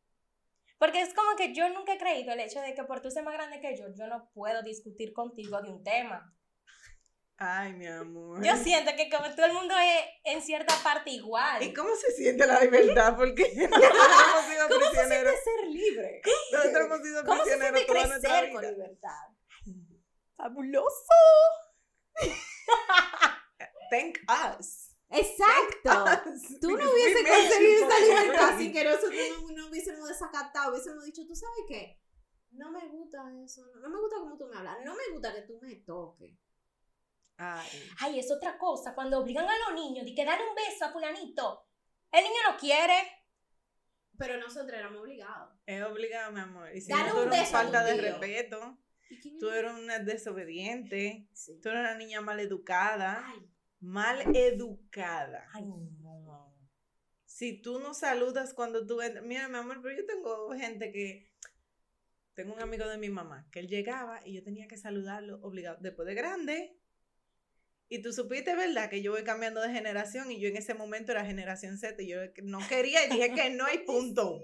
Porque 0.78 1.02
es 1.02 1.14
como 1.14 1.36
que 1.36 1.54
yo 1.54 1.70
nunca 1.70 1.94
he 1.94 1.98
creído 1.98 2.34
el 2.34 2.40
hecho 2.40 2.62
de 2.62 2.74
que 2.76 2.84
por 2.84 3.02
tú 3.02 3.10
ser 3.10 3.24
más 3.24 3.34
grande 3.34 3.60
que 3.60 3.76
yo, 3.76 3.86
yo 3.96 4.08
no 4.08 4.30
puedo 4.34 4.62
discutir 4.64 5.12
contigo 5.14 5.62
de 5.62 5.72
un 5.72 5.84
tema. 5.84 6.34
Ay, 7.40 7.74
mi 7.74 7.86
amor. 7.86 8.44
Yo 8.44 8.56
siento 8.58 8.92
que 8.96 9.10
como 9.12 9.30
todo 9.36 9.46
el 9.46 9.54
mundo 9.54 9.76
es 9.78 10.06
en 10.24 10.42
cierta 10.42 10.74
parte 10.84 11.12
igual. 11.12 11.62
¿Y 11.62 11.72
cómo 11.72 11.96
se 11.96 12.12
siente 12.12 12.48
la 12.48 12.60
libertad? 12.62 13.16
Porque 13.16 13.44
nosotros 13.56 13.94
hemos 13.94 14.46
sido 14.46 14.68
¿Cómo 14.68 14.82
se 14.82 14.90
prisioneros. 14.90 15.36
siente 15.36 15.44
ser 15.44 15.68
libre? 15.68 16.22
Nosotros 16.52 16.86
hemos 16.86 17.02
sido 17.02 17.26
¿Cómo 17.26 17.38
se 17.38 17.42
prisioneros 17.44 17.78
siente 17.80 17.94
toda 17.94 18.08
nuestra 18.08 18.30
crecer 18.32 18.54
con 18.54 18.62
libertad? 18.66 19.28
Fabuloso. 20.36 21.14
Thank 23.92 24.18
us. 24.28 24.87
Exacto. 25.10 26.30
Us. 26.32 26.60
Tú 26.60 26.72
no 26.72 26.84
made 26.84 27.14
conseguido 27.14 27.88
esa 27.88 28.00
libertad 28.24 28.58
sin 28.58 28.74
que 28.74 28.84
nosotros 28.84 29.14
no, 29.42 29.52
no 29.52 29.68
hubiésemos 29.68 30.08
desacatado, 30.08 30.72
hubiésemos 30.72 31.04
dicho, 31.06 31.26
¿tú 31.26 31.36
sabes 31.36 31.64
qué? 31.68 32.00
No 32.52 32.72
me 32.72 32.88
gusta 32.88 33.20
eso, 33.44 33.66
no, 33.82 33.90
me 33.90 34.00
gusta 34.00 34.18
cómo 34.20 34.38
tú 34.38 34.48
me 34.48 34.58
hablas, 34.58 34.78
no 34.84 34.96
me 34.96 35.14
gusta 35.14 35.34
que 35.34 35.42
tú 35.42 35.60
me 35.62 35.76
toques. 35.76 36.34
Ay. 37.38 37.68
Ay, 38.00 38.20
es 38.20 38.32
otra 38.32 38.58
cosa, 38.58 38.96
cuando 38.96 39.20
obligan 39.20 39.46
a 39.48 39.58
los 39.70 39.76
niños 39.76 40.06
de 40.06 40.16
que 40.16 40.26
dale 40.26 40.44
un 40.48 40.56
beso 40.56 40.86
a 40.86 40.92
fulanito. 40.92 41.68
El 42.12 42.24
niño 42.24 42.36
no 42.50 42.58
quiere. 42.58 43.12
Pero 44.18 44.38
nosotros 44.40 44.74
éramos 44.74 45.02
obligados. 45.02 45.54
Es 45.66 45.84
obligado, 45.84 46.32
mi 46.32 46.40
amor. 46.40 46.76
Y 46.76 46.82
si 46.82 46.92
Dale 46.92 47.10
no, 47.10 47.16
tú 47.16 47.22
un 47.24 47.30
beso 47.30 47.52
falta 47.52 47.84
de 47.84 47.94
tío. 47.94 48.02
respeto. 48.02 48.78
¿Y 49.10 49.20
quién 49.20 49.38
Tú 49.38 49.50
eres 49.50 49.72
una 49.74 50.00
desobediente. 50.00 51.28
Sí. 51.34 51.60
Tú 51.62 51.70
eres 51.70 51.82
una 51.82 51.96
niña 51.96 52.22
mal 52.22 52.40
educada. 52.40 53.24
Ay, 53.24 53.48
Mal 53.80 54.36
educada. 54.36 55.48
Ay, 55.54 55.66
no. 55.66 56.56
Si 57.26 57.62
tú 57.62 57.80
no 57.80 57.94
saludas 57.94 58.54
cuando 58.54 58.88
tú 58.88 59.02
entras. 59.02 59.24
Mira, 59.24 59.48
mi 59.48 59.58
amor, 59.58 59.82
pero 59.82 59.96
yo 59.96 60.06
tengo 60.06 60.52
gente 60.54 60.92
que. 60.92 61.32
Tengo 62.34 62.54
un 62.54 62.62
amigo 62.62 62.88
de 62.88 62.98
mi 62.98 63.10
mamá 63.10 63.48
que 63.52 63.60
él 63.60 63.68
llegaba 63.68 64.20
y 64.26 64.34
yo 64.34 64.44
tenía 64.44 64.68
que 64.68 64.78
saludarlo 64.78 65.40
obligado. 65.42 65.78
Después 65.82 66.08
de 66.08 66.16
grande. 66.16 66.80
Y 67.90 68.02
tú 68.02 68.12
supiste, 68.12 68.56
¿verdad? 68.56 68.90
Que 68.90 69.02
yo 69.02 69.12
voy 69.12 69.24
cambiando 69.24 69.62
de 69.62 69.72
generación 69.72 70.32
y 70.32 70.40
yo 70.40 70.50
en 70.50 70.58
ese 70.58 70.74
momento 70.74 71.14
era 71.14 71.26
generación 71.26 71.78
Z 71.78 72.02
y 72.02 72.10
yo 72.10 72.18
no 72.44 72.60
quería 72.68 73.06
y 73.06 73.10
dije 73.10 73.34
que 73.34 73.50
no 73.52 73.66
hay 73.66 73.80
punto. 73.86 74.40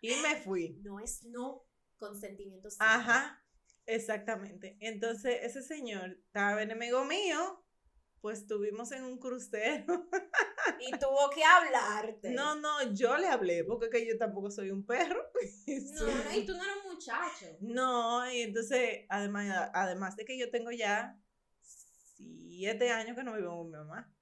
Y 0.00 0.14
me 0.16 0.36
fui. 0.36 0.78
no 0.82 1.00
es 1.00 1.22
no 1.24 1.64
consentimiento. 1.96 2.68
Ajá, 2.78 3.42
exactamente. 3.86 4.76
Entonces, 4.80 5.38
ese 5.42 5.62
señor 5.62 6.18
estaba 6.26 6.62
enemigo 6.62 7.04
mío, 7.04 7.65
pues 8.26 8.40
estuvimos 8.40 8.90
en 8.90 9.04
un 9.04 9.18
crucero. 9.18 9.86
Y 10.80 10.90
tuvo 10.98 11.30
que 11.32 11.44
hablarte. 11.44 12.32
No, 12.32 12.56
no, 12.56 12.92
yo 12.92 13.16
le 13.16 13.28
hablé, 13.28 13.62
porque 13.62 13.88
que 13.88 14.04
yo 14.04 14.18
tampoco 14.18 14.50
soy 14.50 14.72
un 14.72 14.84
perro. 14.84 15.22
No, 15.94 16.06
no, 16.06 16.36
y 16.36 16.44
tú 16.44 16.54
no 16.54 16.64
eres 16.64 16.76
un 16.84 16.92
muchacho. 16.92 17.56
No, 17.60 18.30
y 18.32 18.40
entonces, 18.42 19.06
además, 19.08 19.70
además 19.72 20.16
de 20.16 20.24
que 20.24 20.36
yo 20.36 20.50
tengo 20.50 20.72
ya 20.72 21.16
siete 22.16 22.90
años 22.90 23.16
que 23.16 23.22
no 23.22 23.36
vivo 23.36 23.56
con 23.56 23.66
mi 23.66 23.76
mamá. 23.76 24.12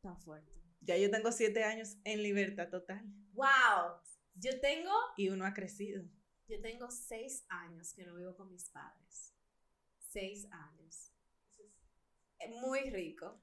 Tan 0.00 0.20
fuerte. 0.20 0.52
Ya 0.80 0.96
yo 0.96 1.08
tengo 1.08 1.30
siete 1.30 1.62
años 1.62 1.98
en 2.02 2.24
libertad 2.24 2.68
total. 2.68 3.06
Wow. 3.32 4.00
Yo 4.34 4.58
tengo 4.60 4.92
Y 5.16 5.28
uno 5.28 5.46
ha 5.46 5.54
crecido. 5.54 6.02
Yo 6.48 6.60
tengo 6.60 6.90
seis 6.90 7.46
años 7.48 7.94
que 7.94 8.04
no 8.04 8.16
vivo 8.16 8.34
con 8.34 8.50
mis 8.50 8.68
padres. 8.70 9.32
Seis 9.98 10.48
años. 10.50 11.12
Muy 12.60 12.90
rico. 12.90 13.40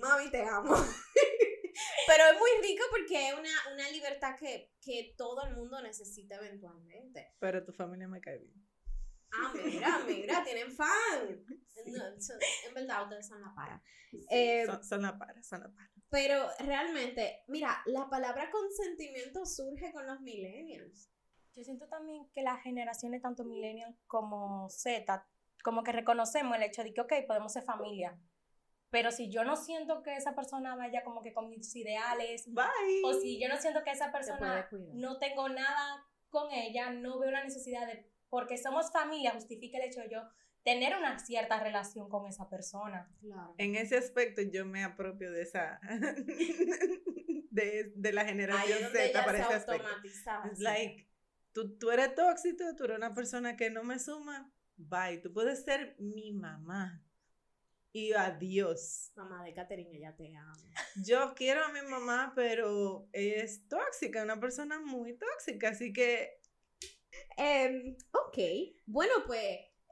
Mami, 0.00 0.30
te 0.30 0.42
amo. 0.42 0.74
Pero 2.06 2.24
es 2.32 2.38
muy 2.38 2.50
rico 2.68 2.84
porque 2.90 3.28
es 3.28 3.34
una, 3.34 3.50
una 3.72 3.88
libertad 3.90 4.36
que, 4.38 4.72
que 4.82 5.14
todo 5.16 5.42
el 5.44 5.56
mundo 5.56 5.80
necesita 5.82 6.36
eventualmente. 6.36 7.34
Pero 7.38 7.64
tu 7.64 7.72
familia 7.72 8.08
me 8.08 8.20
cae 8.20 8.38
bien. 8.38 8.54
Ah, 9.32 9.52
mira, 9.54 9.98
mira, 10.06 10.44
tienen 10.44 10.72
fan. 10.72 11.44
No, 11.86 12.20
son- 12.20 12.38
en 12.66 12.74
verdad, 12.74 13.04
ustedes 13.04 13.28
son 13.28 13.40
la 13.40 13.54
para. 13.54 13.82
Eh, 14.30 14.66
son, 14.66 14.82
son 14.84 15.02
la 15.02 15.16
para, 15.18 15.42
son 15.42 15.60
la 15.60 15.70
para. 15.70 15.88
pero 16.10 16.48
realmente, 16.58 17.44
mira, 17.46 17.80
la 17.86 18.08
palabra 18.10 18.50
consentimiento 18.50 19.46
surge 19.46 19.92
con 19.92 20.06
los 20.06 20.20
millennials. 20.20 21.08
Yo 21.54 21.62
siento 21.64 21.86
también 21.88 22.28
que 22.32 22.42
las 22.42 22.60
generaciones, 22.62 23.22
tanto 23.22 23.44
millennial 23.44 23.96
como 24.06 24.68
Z, 24.68 25.26
como 25.62 25.82
que 25.84 25.92
reconocemos 25.92 26.56
el 26.56 26.64
hecho 26.64 26.82
de 26.82 26.92
que, 26.92 27.00
ok, 27.00 27.12
podemos 27.26 27.52
ser 27.52 27.62
familia. 27.64 28.18
Pero 28.90 29.12
si 29.12 29.30
yo 29.30 29.44
no 29.44 29.56
siento 29.56 30.02
que 30.02 30.16
esa 30.16 30.34
persona 30.34 30.74
vaya 30.74 31.04
como 31.04 31.22
que 31.22 31.32
con 31.32 31.48
mis 31.48 31.74
ideales, 31.76 32.52
Bye. 32.52 33.02
o 33.04 33.14
si 33.14 33.40
yo 33.40 33.48
no 33.48 33.56
siento 33.56 33.82
que 33.84 33.92
esa 33.92 34.10
persona 34.10 34.68
no 34.94 35.18
tengo 35.18 35.48
nada 35.48 36.04
con 36.28 36.52
ella, 36.52 36.90
no 36.90 37.18
veo 37.18 37.30
la 37.30 37.44
necesidad 37.44 37.86
de, 37.86 38.10
porque 38.28 38.58
somos 38.58 38.90
familia, 38.92 39.32
justifica 39.32 39.78
el 39.78 39.84
hecho 39.84 40.00
de 40.00 40.10
yo 40.10 40.22
tener 40.62 40.96
una 40.96 41.18
cierta 41.18 41.60
relación 41.60 42.08
con 42.08 42.26
esa 42.26 42.48
persona. 42.48 43.10
Claro. 43.20 43.54
En 43.58 43.76
ese 43.76 43.96
aspecto 43.96 44.42
yo 44.42 44.66
me 44.66 44.84
apropio 44.84 45.30
de 45.32 45.42
esa, 45.42 45.80
de, 47.50 47.92
de 47.94 48.12
la 48.12 48.24
generación 48.24 48.90
Z 48.92 49.24
para 49.24 49.38
se 49.38 49.44
ese 49.44 49.54
aspecto. 49.54 49.88
It's 50.46 50.60
like, 50.60 51.08
tú, 51.52 51.76
tú 51.78 51.90
eres 51.90 52.14
tóxico, 52.14 52.64
tú 52.76 52.84
eres 52.84 52.98
una 52.98 53.14
persona 53.14 53.56
que 53.56 53.70
no 53.70 53.84
me 53.84 53.98
suma, 53.98 54.52
bye. 54.76 55.18
Tú 55.18 55.32
puedes 55.32 55.64
ser 55.64 55.96
mi 55.98 56.32
mamá. 56.32 57.02
Y 57.92 58.12
adiós. 58.12 59.12
Mamá 59.16 59.44
de 59.44 59.52
Caterina, 59.52 59.98
ya 59.98 60.14
te 60.16 60.34
amo. 60.36 60.70
Yo 61.04 61.34
quiero 61.34 61.64
a 61.64 61.72
mi 61.72 61.82
mamá, 61.82 62.32
pero 62.36 63.08
es 63.12 63.66
tóxica, 63.68 64.22
una 64.22 64.38
persona 64.38 64.80
muy 64.80 65.16
tóxica, 65.16 65.70
así 65.70 65.92
que 65.92 66.40
Em, 67.36 67.96
ok, 68.12 68.38
bueno, 68.86 69.14
pues 69.26 69.42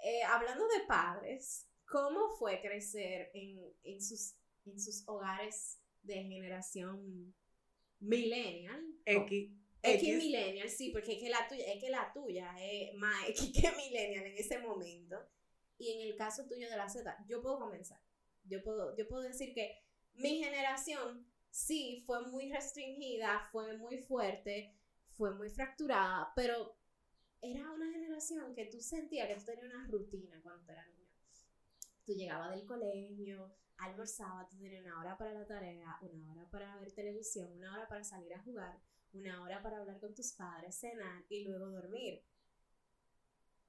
eh, 0.04 0.22
hablando 0.26 0.66
de 0.66 0.86
padres, 0.86 1.66
¿cómo 1.86 2.30
fue 2.38 2.60
crecer 2.60 3.30
en, 3.34 3.60
en, 3.84 4.02
sus, 4.02 4.34
en 4.66 4.78
sus 4.78 5.06
hogares 5.08 5.80
de 6.02 6.14
generación 6.14 7.34
millennial? 8.00 8.84
X. 9.04 9.50
X 9.82 10.02
X. 10.02 10.18
millennial, 10.18 10.68
sí, 10.68 10.90
porque 10.90 11.12
es 11.12 11.20
que 11.20 11.30
la 11.30 11.46
tuya 11.48 11.72
es, 11.72 11.80
que 11.80 11.90
la 11.90 12.12
tuya 12.12 12.54
es 12.60 12.94
más 12.94 13.28
X 13.28 13.52
que 13.52 13.72
millennial 13.72 14.26
en 14.26 14.36
ese 14.36 14.58
momento. 14.58 15.16
Y 15.78 15.92
en 15.92 16.08
el 16.08 16.16
caso 16.16 16.46
tuyo 16.46 16.68
de 16.68 16.76
la 16.76 16.88
Z, 16.88 17.24
yo 17.28 17.40
puedo 17.40 17.58
comenzar. 17.58 18.00
Yo 18.44 18.62
puedo, 18.62 18.96
yo 18.96 19.06
puedo 19.06 19.22
decir 19.22 19.54
que 19.54 19.84
mi 20.14 20.42
generación 20.42 21.26
sí 21.50 22.02
fue 22.06 22.26
muy 22.26 22.50
restringida, 22.52 23.48
fue 23.52 23.76
muy 23.76 23.98
fuerte, 23.98 24.74
fue 25.12 25.34
muy 25.34 25.48
fracturada, 25.50 26.32
pero 26.34 26.76
era 27.40 27.70
una 27.70 27.90
generación 27.90 28.54
que 28.54 28.66
tú 28.66 28.80
sentías 28.80 29.28
que 29.28 29.36
tú 29.36 29.44
tenías 29.44 29.72
una 29.72 29.86
rutina 29.86 30.40
cuando 30.42 30.64
tú 30.64 30.72
eras 30.72 30.88
niño. 30.88 31.08
Tú 32.04 32.12
llegabas 32.14 32.50
del 32.50 32.66
colegio, 32.66 33.54
almorzabas, 33.76 34.48
tú 34.48 34.56
tenías 34.56 34.84
una 34.84 35.00
hora 35.00 35.16
para 35.16 35.32
la 35.34 35.46
tarea, 35.46 35.98
una 36.00 36.32
hora 36.32 36.50
para 36.50 36.76
ver 36.76 36.92
televisión, 36.92 37.52
una 37.52 37.74
hora 37.74 37.88
para 37.88 38.02
salir 38.02 38.32
a 38.34 38.42
jugar, 38.42 38.80
una 39.12 39.42
hora 39.42 39.62
para 39.62 39.78
hablar 39.78 40.00
con 40.00 40.14
tus 40.14 40.32
padres, 40.32 40.76
cenar 40.76 41.24
y 41.28 41.44
luego 41.44 41.68
dormir. 41.70 42.22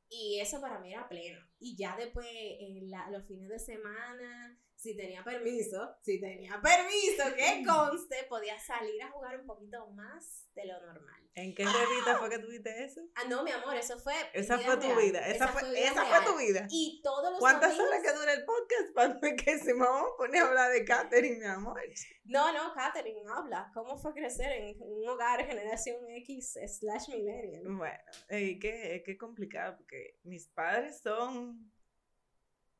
Y 0.09 0.39
eso 0.39 0.59
para 0.59 0.79
mí 0.79 0.91
era 0.93 1.07
pleno. 1.07 1.39
Y 1.59 1.75
ya 1.75 1.95
después, 1.97 2.27
en 2.31 2.89
la- 2.89 3.09
los 3.11 3.25
fines 3.25 3.49
de 3.49 3.59
semana, 3.59 4.57
si 4.79 4.95
tenía 4.95 5.21
permiso, 5.25 5.97
si 6.01 6.21
tenía 6.21 6.61
permiso, 6.61 7.35
que 7.35 7.63
conste, 7.67 8.15
podía 8.29 8.57
salir 8.57 9.01
a 9.03 9.11
jugar 9.11 9.37
un 9.37 9.45
poquito 9.45 9.87
más 9.91 10.49
de 10.55 10.65
lo 10.67 10.79
normal. 10.79 11.21
¿En 11.35 11.53
qué 11.53 11.65
revista 11.65 12.17
fue 12.17 12.29
que 12.29 12.39
tuviste 12.39 12.85
eso? 12.85 13.01
Ah, 13.15 13.23
no, 13.27 13.43
mi 13.43 13.51
amor, 13.51 13.75
eso 13.75 13.99
fue. 13.99 14.13
Esa 14.33 14.57
fue 14.57 14.77
tu 14.77 14.87
real. 14.87 15.01
vida. 15.01 15.27
Esa, 15.27 15.49
fue, 15.49 15.69
vida 15.69 15.79
esa 15.79 16.03
real. 16.05 16.23
fue 16.23 16.31
tu 16.31 16.39
vida. 16.39 16.65
Y 16.69 17.01
todos 17.03 17.29
los 17.29 17.39
¿Cuántas 17.39 17.77
horas 17.77 18.01
que 18.01 18.13
dura 18.13 18.33
el 18.33 18.45
podcast 18.45 18.93
para 18.95 19.19
que 19.35 19.73
vamos 19.73 20.11
a 20.13 20.17
poner 20.17 20.43
a 20.43 20.47
hablar 20.47 20.71
de 20.71 20.85
Katherine, 20.85 21.39
mi 21.39 21.45
amor? 21.45 21.81
No, 22.23 22.53
no, 22.53 22.73
Katherine, 22.73 23.21
habla. 23.35 23.69
¿Cómo 23.73 23.97
fue 23.97 24.13
crecer 24.13 24.49
en 24.49 24.77
un 24.81 25.09
hogar 25.09 25.45
generación 25.45 25.97
X 26.09 26.57
slash 26.79 27.09
millennial? 27.09 27.63
Bueno, 27.65 27.99
eh, 28.29 28.57
que, 28.59 28.95
es 28.95 29.03
que 29.03 29.11
es 29.11 29.19
complicado 29.19 29.75
porque 29.75 30.19
mis 30.23 30.47
padres 30.47 31.01
son... 31.01 31.69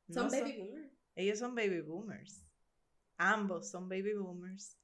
Son 0.10 0.26
no 0.26 0.32
baby 0.32 0.58
boomers. 0.58 0.99
Ellos 1.20 1.40
son 1.40 1.54
baby 1.54 1.82
boomers. 1.82 2.46
Ambos 3.18 3.70
son 3.70 3.90
baby 3.90 4.14
boomers. 4.14 4.78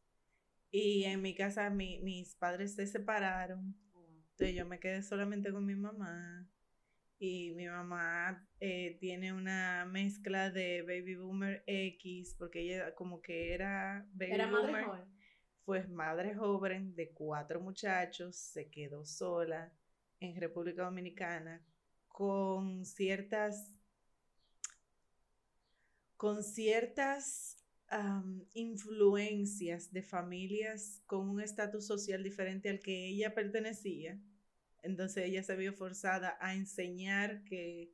Y 0.70 1.06
en 1.06 1.22
mi 1.22 1.34
casa 1.34 1.70
mi- 1.70 2.00
mis 2.02 2.36
padres 2.36 2.76
se 2.76 2.86
separaron. 2.88 3.74
Entonces 4.32 4.54
yo 4.56 4.66
me 4.66 4.80
quedé 4.82 5.02
solamente 5.02 5.52
con 5.54 5.66
mi 5.66 5.76
mamá. 5.76 6.46
Y 7.18 7.54
mi 7.54 7.68
mamá 7.68 8.46
eh, 8.60 8.98
tiene 9.00 9.32
una 9.32 9.86
mezcla 9.86 10.52
de 10.52 10.82
baby 10.82 11.16
boomer 11.16 11.64
X, 11.66 12.36
porque 12.38 12.60
ella 12.64 12.94
como 12.96 13.22
que 13.22 13.54
era 13.54 14.06
baby 14.12 14.34
Era 14.34 14.48
madre 14.48 14.68
boomer. 14.74 14.86
joven. 14.86 15.16
Fue 15.64 15.88
madre 15.88 16.36
joven 16.36 16.96
de 16.96 17.14
cuatro 17.14 17.62
muchachos, 17.62 18.36
se 18.36 18.70
quedó 18.70 19.06
sola 19.06 19.72
en 20.20 20.36
República 20.40 20.84
Dominicana 20.84 21.66
con 22.10 22.86
ciertas 22.86 23.74
con 26.18 26.44
ciertas 26.44 27.58
influencias 28.54 29.92
de 29.92 30.02
familias 30.02 31.02
con 31.06 31.30
un 31.30 31.40
estatus 31.42 31.86
social 31.86 32.24
diferente 32.24 32.70
al 32.70 32.80
que 32.80 33.08
ella 33.08 33.34
pertenecía. 33.34 34.20
Entonces 34.82 35.26
ella 35.26 35.44
se 35.44 35.56
vio 35.56 35.74
forzada 35.74 36.38
a 36.42 36.56
enseñar 36.56 37.44
que, 37.44 37.94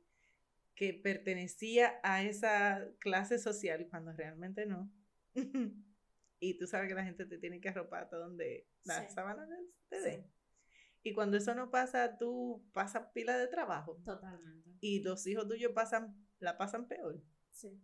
que 0.74 0.94
pertenecía 0.94 2.00
a 2.02 2.22
esa 2.22 2.88
clase 2.98 3.38
social 3.38 3.86
cuando 3.90 4.12
realmente 4.12 4.66
no. 4.66 4.90
y 6.40 6.54
tú 6.58 6.66
sabes 6.66 6.88
que 6.88 6.94
la 6.94 7.04
gente 7.04 7.24
te 7.26 7.38
tiene 7.38 7.60
que 7.60 7.68
arropar 7.68 8.04
hasta 8.04 8.16
donde 8.16 8.66
la 8.84 9.06
Sí. 9.06 9.14
sábana 9.14 9.46
te 9.88 9.98
Sí. 9.98 10.04
dé. 10.04 10.24
Y 11.04 11.12
cuando 11.14 11.36
eso 11.36 11.54
no 11.54 11.70
pasa, 11.70 12.16
tú 12.16 12.64
pasas 12.72 13.08
pila 13.12 13.36
de 13.36 13.48
trabajo 13.48 14.00
Totalmente. 14.04 14.70
y 14.80 15.02
los 15.02 15.26
hijos 15.26 15.48
tuyos 15.48 15.72
pasan, 15.72 16.16
la 16.38 16.56
pasan 16.56 16.86
peor. 16.86 17.20
Sí. 17.50 17.80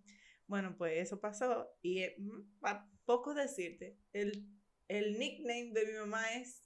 Bueno, 0.49 0.75
pues 0.77 0.99
eso 0.99 1.21
pasó 1.21 1.71
y 1.83 2.03
eh, 2.03 2.17
mm, 2.19 2.59
pa 2.61 2.91
poco 3.05 3.35
decirte, 3.35 3.99
el, 4.13 4.51
el 4.89 5.19
nickname 5.19 5.71
de 5.73 5.87
mi 5.87 5.93
mamá 5.93 6.35
es 6.35 6.65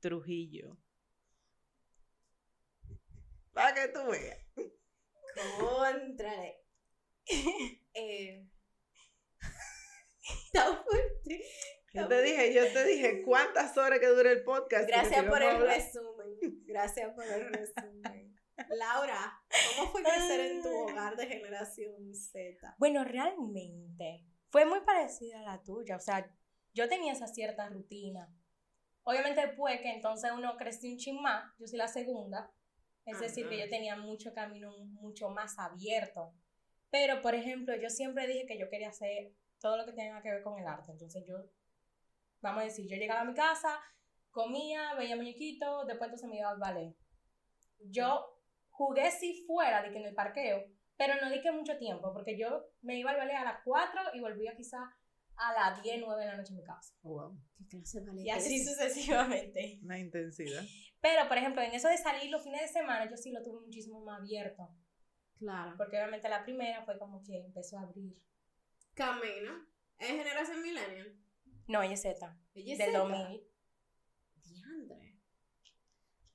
Trujillo. 0.00 0.76
Para 3.52 3.74
que 3.74 3.88
tú 3.88 4.00
veas. 4.10 4.38
Contrale. 5.58 6.64
eh, 7.94 8.48
está 10.46 10.82
fuerte. 10.84 11.44
Yo 11.92 12.06
te 12.06 12.22
dije, 12.22 12.54
yo 12.54 12.72
te 12.72 12.84
dije 12.84 13.22
cuántas 13.22 13.76
horas 13.76 13.98
que 13.98 14.06
dura 14.06 14.30
el 14.30 14.44
podcast. 14.44 14.88
Gracias 14.88 15.24
por 15.24 15.42
el 15.42 15.60
resumen. 15.60 16.64
Gracias 16.66 17.14
por 17.14 17.24
el 17.24 17.52
resumen. 17.52 18.17
Laura, 18.68 19.40
¿cómo 19.76 19.90
fue 19.90 20.02
crecer 20.02 20.40
en 20.40 20.62
tu 20.62 20.68
hogar 20.68 21.16
de 21.16 21.26
generación 21.26 22.14
Z? 22.14 22.74
Bueno, 22.78 23.04
realmente 23.04 24.24
fue 24.50 24.64
muy 24.64 24.80
parecida 24.80 25.40
a 25.40 25.42
la 25.42 25.62
tuya. 25.62 25.96
O 25.96 26.00
sea, 26.00 26.30
yo 26.74 26.88
tenía 26.88 27.12
esa 27.12 27.26
cierta 27.26 27.68
rutina. 27.68 28.28
Obviamente 29.04 29.40
después 29.40 29.80
que 29.80 29.92
entonces 29.92 30.30
uno 30.34 30.56
creció 30.56 30.90
un 30.90 30.98
chin 30.98 31.22
más, 31.22 31.44
yo 31.58 31.66
soy 31.66 31.78
la 31.78 31.88
segunda. 31.88 32.52
Es 33.06 33.20
decir, 33.20 33.48
que 33.48 33.58
yo 33.58 33.68
tenía 33.70 33.96
mucho 33.96 34.34
camino 34.34 34.70
mucho 35.00 35.30
más 35.30 35.58
abierto. 35.58 36.34
Pero, 36.90 37.22
por 37.22 37.34
ejemplo, 37.34 37.74
yo 37.74 37.88
siempre 37.88 38.26
dije 38.26 38.44
que 38.44 38.58
yo 38.58 38.68
quería 38.68 38.90
hacer 38.90 39.32
todo 39.60 39.78
lo 39.78 39.86
que 39.86 39.92
tenga 39.92 40.20
que 40.20 40.30
ver 40.30 40.42
con 40.42 40.58
el 40.58 40.66
arte. 40.66 40.92
Entonces 40.92 41.24
yo, 41.26 41.36
vamos 42.42 42.62
a 42.62 42.64
decir, 42.64 42.86
yo 42.86 42.96
llegaba 42.96 43.22
a 43.22 43.24
mi 43.24 43.32
casa, 43.32 43.80
comía, 44.30 44.94
veía 44.94 45.16
muñequitos, 45.16 45.86
después 45.86 46.08
entonces 46.08 46.28
me 46.28 46.36
iba 46.36 46.50
al 46.50 46.58
ballet. 46.58 46.94
Yo 47.78 48.37
jugué 48.78 49.10
si 49.10 49.44
fuera 49.44 49.82
de 49.82 49.90
que 49.90 49.98
en 49.98 50.06
el 50.06 50.14
parqueo, 50.14 50.64
pero 50.96 51.14
no 51.20 51.30
di 51.30 51.42
que 51.42 51.50
mucho 51.50 51.76
tiempo, 51.78 52.12
porque 52.12 52.38
yo 52.38 52.70
me 52.80 52.96
iba 52.96 53.10
al 53.10 53.16
ballet 53.16 53.34
a 53.34 53.44
las 53.44 53.62
4 53.64 54.00
y 54.14 54.20
volvía 54.20 54.54
quizá 54.56 54.78
a 55.34 55.52
las 55.52 55.82
10, 55.82 56.00
9 56.00 56.20
de 56.22 56.28
la 56.30 56.36
noche 56.36 56.52
a 56.52 56.56
mi 56.56 56.62
casa. 56.64 56.94
¿Qué 57.56 57.66
clase 57.66 58.00
de 58.00 58.06
ballet 58.06 58.24
Y 58.24 58.30
así 58.30 58.56
es? 58.56 58.68
sucesivamente. 58.68 59.80
Una 59.82 59.98
intensidad. 59.98 60.62
Pero, 61.00 61.28
por 61.28 61.38
ejemplo, 61.38 61.60
en 61.62 61.74
eso 61.74 61.88
de 61.88 61.98
salir 61.98 62.30
los 62.30 62.42
fines 62.44 62.60
de 62.62 62.68
semana, 62.68 63.08
yo 63.10 63.16
sí 63.16 63.32
lo 63.32 63.42
tuve 63.42 63.60
muchísimo 63.66 64.00
más 64.04 64.20
abierto. 64.20 64.68
Claro. 65.38 65.74
Porque 65.76 65.96
obviamente 65.96 66.28
la 66.28 66.44
primera 66.44 66.84
fue 66.84 66.98
como 66.98 67.22
que 67.24 67.36
empezó 67.44 67.78
a 67.78 67.82
abrir. 67.82 68.16
Camino. 68.94 69.66
¿Es 69.98 70.08
generación 70.08 70.62
millennial? 70.62 71.16
No, 71.68 71.82
ella 71.82 71.94
es 71.94 72.02
Z. 72.02 72.36
Ella 72.54 72.72
es 72.72 72.78
Del 72.78 72.92
Z. 72.92 72.98
2000. 72.98 73.42
Diandre. 74.42 75.07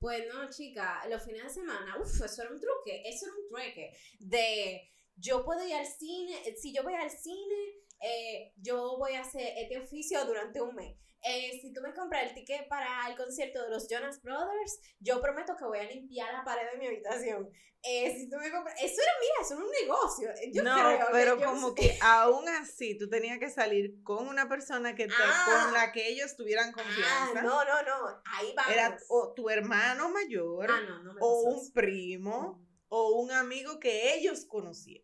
Pues 0.03 0.25
no, 0.27 0.49
chica, 0.49 1.01
los 1.07 1.23
fines 1.23 1.43
de 1.43 1.49
semana, 1.49 1.97
uff, 1.97 2.21
eso 2.21 2.41
era 2.41 2.51
un 2.51 2.59
truque, 2.59 3.03
eso 3.05 3.25
era 3.25 3.35
un 3.35 3.47
truque 3.47 3.93
de 4.19 4.91
yo 5.15 5.45
puedo 5.45 5.65
ir 5.65 5.73
al 5.75 5.85
cine, 5.87 6.43
si 6.57 6.73
yo 6.73 6.83
voy 6.83 6.93
al 6.93 7.09
cine, 7.09 7.55
eh, 8.01 8.51
yo 8.57 8.97
voy 8.97 9.13
a 9.13 9.21
hacer 9.21 9.53
este 9.55 9.77
oficio 9.77 10.25
durante 10.25 10.61
un 10.61 10.75
mes. 10.75 10.97
Eh, 11.25 11.59
si 11.61 11.71
tú 11.71 11.79
me 11.81 11.93
compras 11.93 12.23
el 12.23 12.33
ticket 12.33 12.67
para 12.67 13.07
el 13.09 13.15
concierto 13.15 13.63
de 13.63 13.69
los 13.69 13.87
Jonas 13.89 14.21
Brothers, 14.21 14.79
yo 14.99 15.21
prometo 15.21 15.55
que 15.57 15.63
voy 15.65 15.79
a 15.79 15.83
limpiar 15.83 16.33
la 16.33 16.43
pared 16.43 16.69
de 16.71 16.77
mi 16.77 16.87
habitación. 16.87 17.49
Eh, 17.81 18.13
si 18.17 18.29
tú 18.29 18.37
me 18.37 18.51
compras, 18.51 18.75
eso 18.81 19.01
era, 19.01 19.11
mira, 19.19 19.33
eso 19.41 19.53
era 19.55 19.63
un 19.63 19.71
negocio. 19.71 20.29
Yo 20.53 20.63
no, 20.63 20.73
creo 20.75 20.97
que 20.99 21.05
pero 21.11 21.37
yo- 21.39 21.45
como 21.45 21.73
que 21.75 21.97
aún 22.01 22.47
así 22.49 22.97
tú 22.97 23.09
tenías 23.09 23.39
que 23.39 23.49
salir 23.49 24.01
con 24.03 24.27
una 24.27 24.47
persona 24.49 24.95
que 24.95 25.07
te- 25.07 25.13
Ah. 25.17 25.45
con 25.63 25.73
la 25.73 25.91
que 25.91 26.07
ellos 26.09 26.35
tuvieran 26.35 26.69
Ah, 26.69 26.73
confianza. 26.73 27.41
no, 27.41 27.63
no, 27.65 27.83
no, 27.83 28.21
ahí 28.25 28.53
vamos. 28.55 28.71
Era 28.73 28.97
o 29.09 29.33
tu 29.33 29.49
hermano 29.49 30.09
mayor, 30.09 30.69
ah, 30.71 30.81
no, 30.81 31.03
no 31.03 31.13
me 31.13 31.19
o 31.21 31.41
un 31.43 31.71
primo, 31.73 32.65
o 32.89 33.19
un 33.21 33.31
amigo 33.31 33.79
que 33.79 34.13
ellos 34.15 34.45
conocían. 34.45 35.03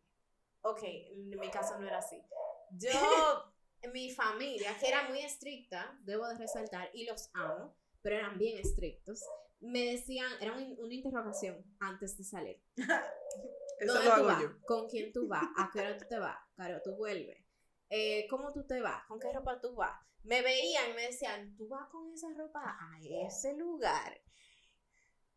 Ok, 0.62 0.82
en 0.84 1.40
mi 1.40 1.50
caso 1.50 1.78
no 1.80 1.88
era 1.88 2.00
así. 2.00 2.22
Yo, 2.72 2.90
mi 3.94 4.12
familia, 4.14 4.78
que 4.80 4.88
era 4.88 5.08
muy 5.10 5.20
estricta, 5.20 5.98
debo 6.04 6.28
de 6.28 6.36
resaltar, 6.38 6.90
y 6.94 7.06
los 7.06 7.30
amo, 7.34 7.76
pero 8.02 8.16
eran 8.18 8.38
bien 8.38 8.58
estrictos, 8.58 9.24
me 9.62 9.86
decían, 9.86 10.32
era 10.42 10.54
un- 10.54 10.78
una 10.80 10.94
interrogación 10.94 11.64
antes 11.80 12.18
de 12.18 12.24
salir. 12.24 12.62
Eso 13.80 13.94
¿Dónde 13.94 14.12
tú 14.12 14.24
vas? 14.26 14.42
yo. 14.42 14.50
¿Con 14.66 14.90
quién 14.90 15.14
tú 15.14 15.28
vas? 15.28 15.44
¿A 15.58 15.70
qué 15.72 15.80
hora 15.80 15.98
tú 15.98 16.06
te 16.10 16.20
vas? 16.20 16.38
Claro, 16.56 16.82
tú 16.84 16.96
vuelves. 16.96 17.38
Eh, 17.90 18.28
¿Cómo 18.30 18.52
tú 18.54 18.66
te 18.68 18.82
vas? 18.82 19.06
¿Con 19.08 19.20
qué 19.20 19.32
ropa 19.34 19.60
tú 19.62 19.74
vas? 19.76 19.98
Me 20.24 20.42
veían 20.42 20.92
y 20.92 20.94
me 20.94 21.04
decían, 21.08 21.56
tú 21.58 21.68
vas 21.70 21.88
con 21.90 22.12
esa 22.14 22.28
ropa 22.38 22.62
a 22.80 23.00
ese 23.02 23.56
lugar. 23.56 24.22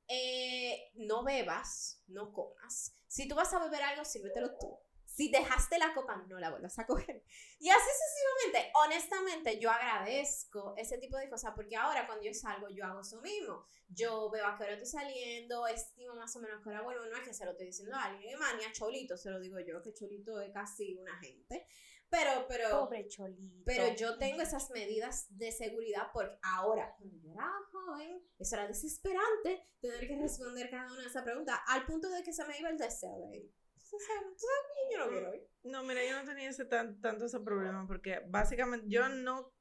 Eh, 0.08 0.90
no 0.94 1.22
bebas, 1.24 2.02
no 2.08 2.32
comas. 2.32 2.94
Si 3.06 3.28
tú 3.28 3.34
vas 3.34 3.52
a 3.54 3.62
beber 3.64 3.82
algo, 3.82 4.04
sírvetelo 4.04 4.56
tú. 4.58 4.76
Si 5.12 5.30
dejaste 5.30 5.78
la 5.78 5.92
copa, 5.92 6.16
no 6.26 6.38
la 6.38 6.48
vuelvas 6.48 6.78
a 6.78 6.86
coger. 6.86 7.22
Y 7.58 7.68
así 7.68 7.84
sucesivamente. 7.84 8.72
Honestamente, 8.82 9.58
yo 9.58 9.70
agradezco 9.70 10.72
ese 10.78 10.96
tipo 10.96 11.18
de 11.18 11.28
cosas 11.28 11.52
porque 11.54 11.76
ahora 11.76 12.06
cuando 12.06 12.24
yo 12.24 12.32
salgo, 12.32 12.70
yo 12.70 12.86
hago 12.86 13.02
eso 13.02 13.20
mismo. 13.20 13.66
Yo 13.88 14.30
veo 14.30 14.46
a 14.46 14.56
qué 14.56 14.64
hora 14.64 14.72
estoy 14.72 14.88
saliendo, 14.88 15.66
estimo 15.66 16.14
más 16.14 16.34
o 16.34 16.40
menos 16.40 16.58
a 16.58 16.62
qué 16.62 16.70
hora 16.70 16.80
vuelvo. 16.80 17.04
No 17.04 17.16
es 17.18 17.24
que 17.24 17.34
se 17.34 17.44
lo 17.44 17.50
estoy 17.50 17.66
diciendo 17.66 17.94
a 17.94 18.04
alguien, 18.04 18.38
ni 18.58 18.64
a 18.64 18.72
Cholito 18.72 19.18
se 19.18 19.28
lo 19.28 19.38
digo 19.38 19.60
yo, 19.60 19.82
que 19.82 19.92
Cholito 19.92 20.40
es 20.40 20.50
casi 20.50 20.96
una 20.96 21.14
gente. 21.18 21.66
Pero, 22.08 22.46
pero, 22.46 22.70
Pobre 22.70 23.08
cholito. 23.08 23.62
pero 23.64 23.94
yo 23.94 24.18
tengo 24.18 24.42
esas 24.42 24.70
medidas 24.70 25.26
de 25.30 25.50
seguridad 25.50 26.08
porque 26.12 26.36
ahora, 26.42 26.94
cuando 26.98 27.16
yo 27.18 27.32
era 27.32 27.50
joven, 27.70 28.22
eso 28.38 28.54
era 28.54 28.66
desesperante 28.66 29.66
tener 29.80 30.06
que 30.06 30.16
responder 30.16 30.68
cada 30.70 30.92
una 30.92 31.00
de 31.02 31.08
esas 31.08 31.22
preguntas 31.22 31.58
al 31.66 31.86
punto 31.86 32.10
de 32.10 32.22
que 32.22 32.34
se 32.34 32.44
me 32.44 32.58
iba 32.58 32.68
el 32.68 32.76
deseo 32.76 33.18
de 33.18 33.36
ir. 33.38 33.54
¿Tú 33.92 33.98
sabes? 33.98 34.36
¿Tú 34.38 34.46
sabes 34.46 34.72
que 34.74 34.94
yo 34.94 35.04
no 35.04 35.10
quiero 35.10 35.34
ir? 35.34 35.48
No, 35.64 35.84
mira, 35.84 36.00
yo 36.02 36.16
no 36.16 36.24
tenía 36.24 36.48
ese 36.48 36.64
tan, 36.64 36.98
tanto 37.02 37.26
ese 37.26 37.40
problema 37.40 37.86
porque 37.86 38.22
básicamente 38.26 38.86
yo 38.88 39.06
no, 39.10 39.52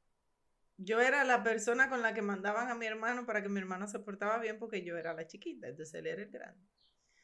yo 0.78 1.02
era 1.02 1.26
la 1.26 1.44
persona 1.44 1.89
con 1.89 2.02
la 2.02 2.13
que 2.13 2.22
mandaban 2.22 2.70
a 2.70 2.76
mi 2.76 2.86
hermano 2.86 3.26
para 3.26 3.44
que 3.44 3.50
mi 3.50 3.60
hermano 3.60 3.88
se 3.88 4.00
portaba 4.00 4.39
bien 4.39 4.58
porque 4.58 4.86
yo 4.86 4.98
era 4.98 5.13
la 5.13 5.28
chiquita, 5.28 5.67
entonces 5.67 5.94
él 5.96 6.08
era 6.08 6.22
el 6.22 6.32
grande. 6.32 6.65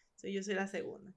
Entonces 0.08 0.34
yo 0.34 0.44
soy 0.44 0.56
la 0.56 0.68
segunda. 0.68 1.14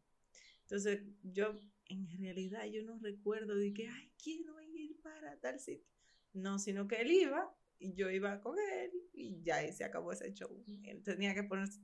Entonces 0.60 1.02
yo, 1.24 1.58
en 1.86 2.08
realidad, 2.20 2.66
yo 2.66 2.84
no 2.84 2.96
recuerdo 3.00 3.56
de 3.56 3.74
que, 3.74 3.88
ay, 3.88 4.12
quiero 4.22 4.60
ir 4.60 4.96
para 5.02 5.40
tal 5.40 5.58
sitio. 5.58 5.90
No, 6.32 6.60
sino 6.60 6.86
que 6.86 7.00
él 7.00 7.10
iba 7.10 7.52
y 7.80 7.94
yo 7.94 8.08
iba 8.10 8.40
con 8.40 8.56
él 8.58 8.92
y 9.12 9.42
ya 9.42 9.56
ahí 9.56 9.72
se 9.72 9.82
acabó 9.82 10.12
ese 10.12 10.32
show. 10.32 10.64
Él 10.84 11.02
tenía 11.02 11.34
que 11.34 11.42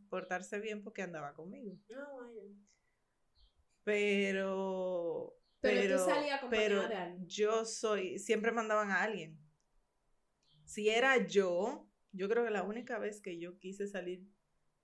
portarse 0.09 0.61
bien 0.61 0.85
porque 0.85 1.03
andaba 1.03 1.35
conmigo. 1.35 1.77
No, 1.89 2.13
bueno. 2.15 2.55
Pero. 3.87 5.39
Pero 5.61 5.97
tú 5.97 6.05
salías 6.11 6.39
acompañada 6.39 6.69
pero 6.69 6.89
de 6.89 6.95
alguien. 6.97 7.29
Yo 7.29 7.65
soy. 7.65 8.19
Siempre 8.19 8.51
mandaban 8.51 8.91
a 8.91 9.01
alguien. 9.01 9.39
Si 10.65 10.91
era 10.91 11.25
yo, 11.25 11.89
yo 12.11 12.29
creo 12.29 12.45
que 12.45 12.51
la 12.51 12.65
única 12.65 12.99
vez 12.99 13.21
que 13.21 13.39
yo 13.39 13.61
quise 13.61 13.87
salir, 13.87 14.27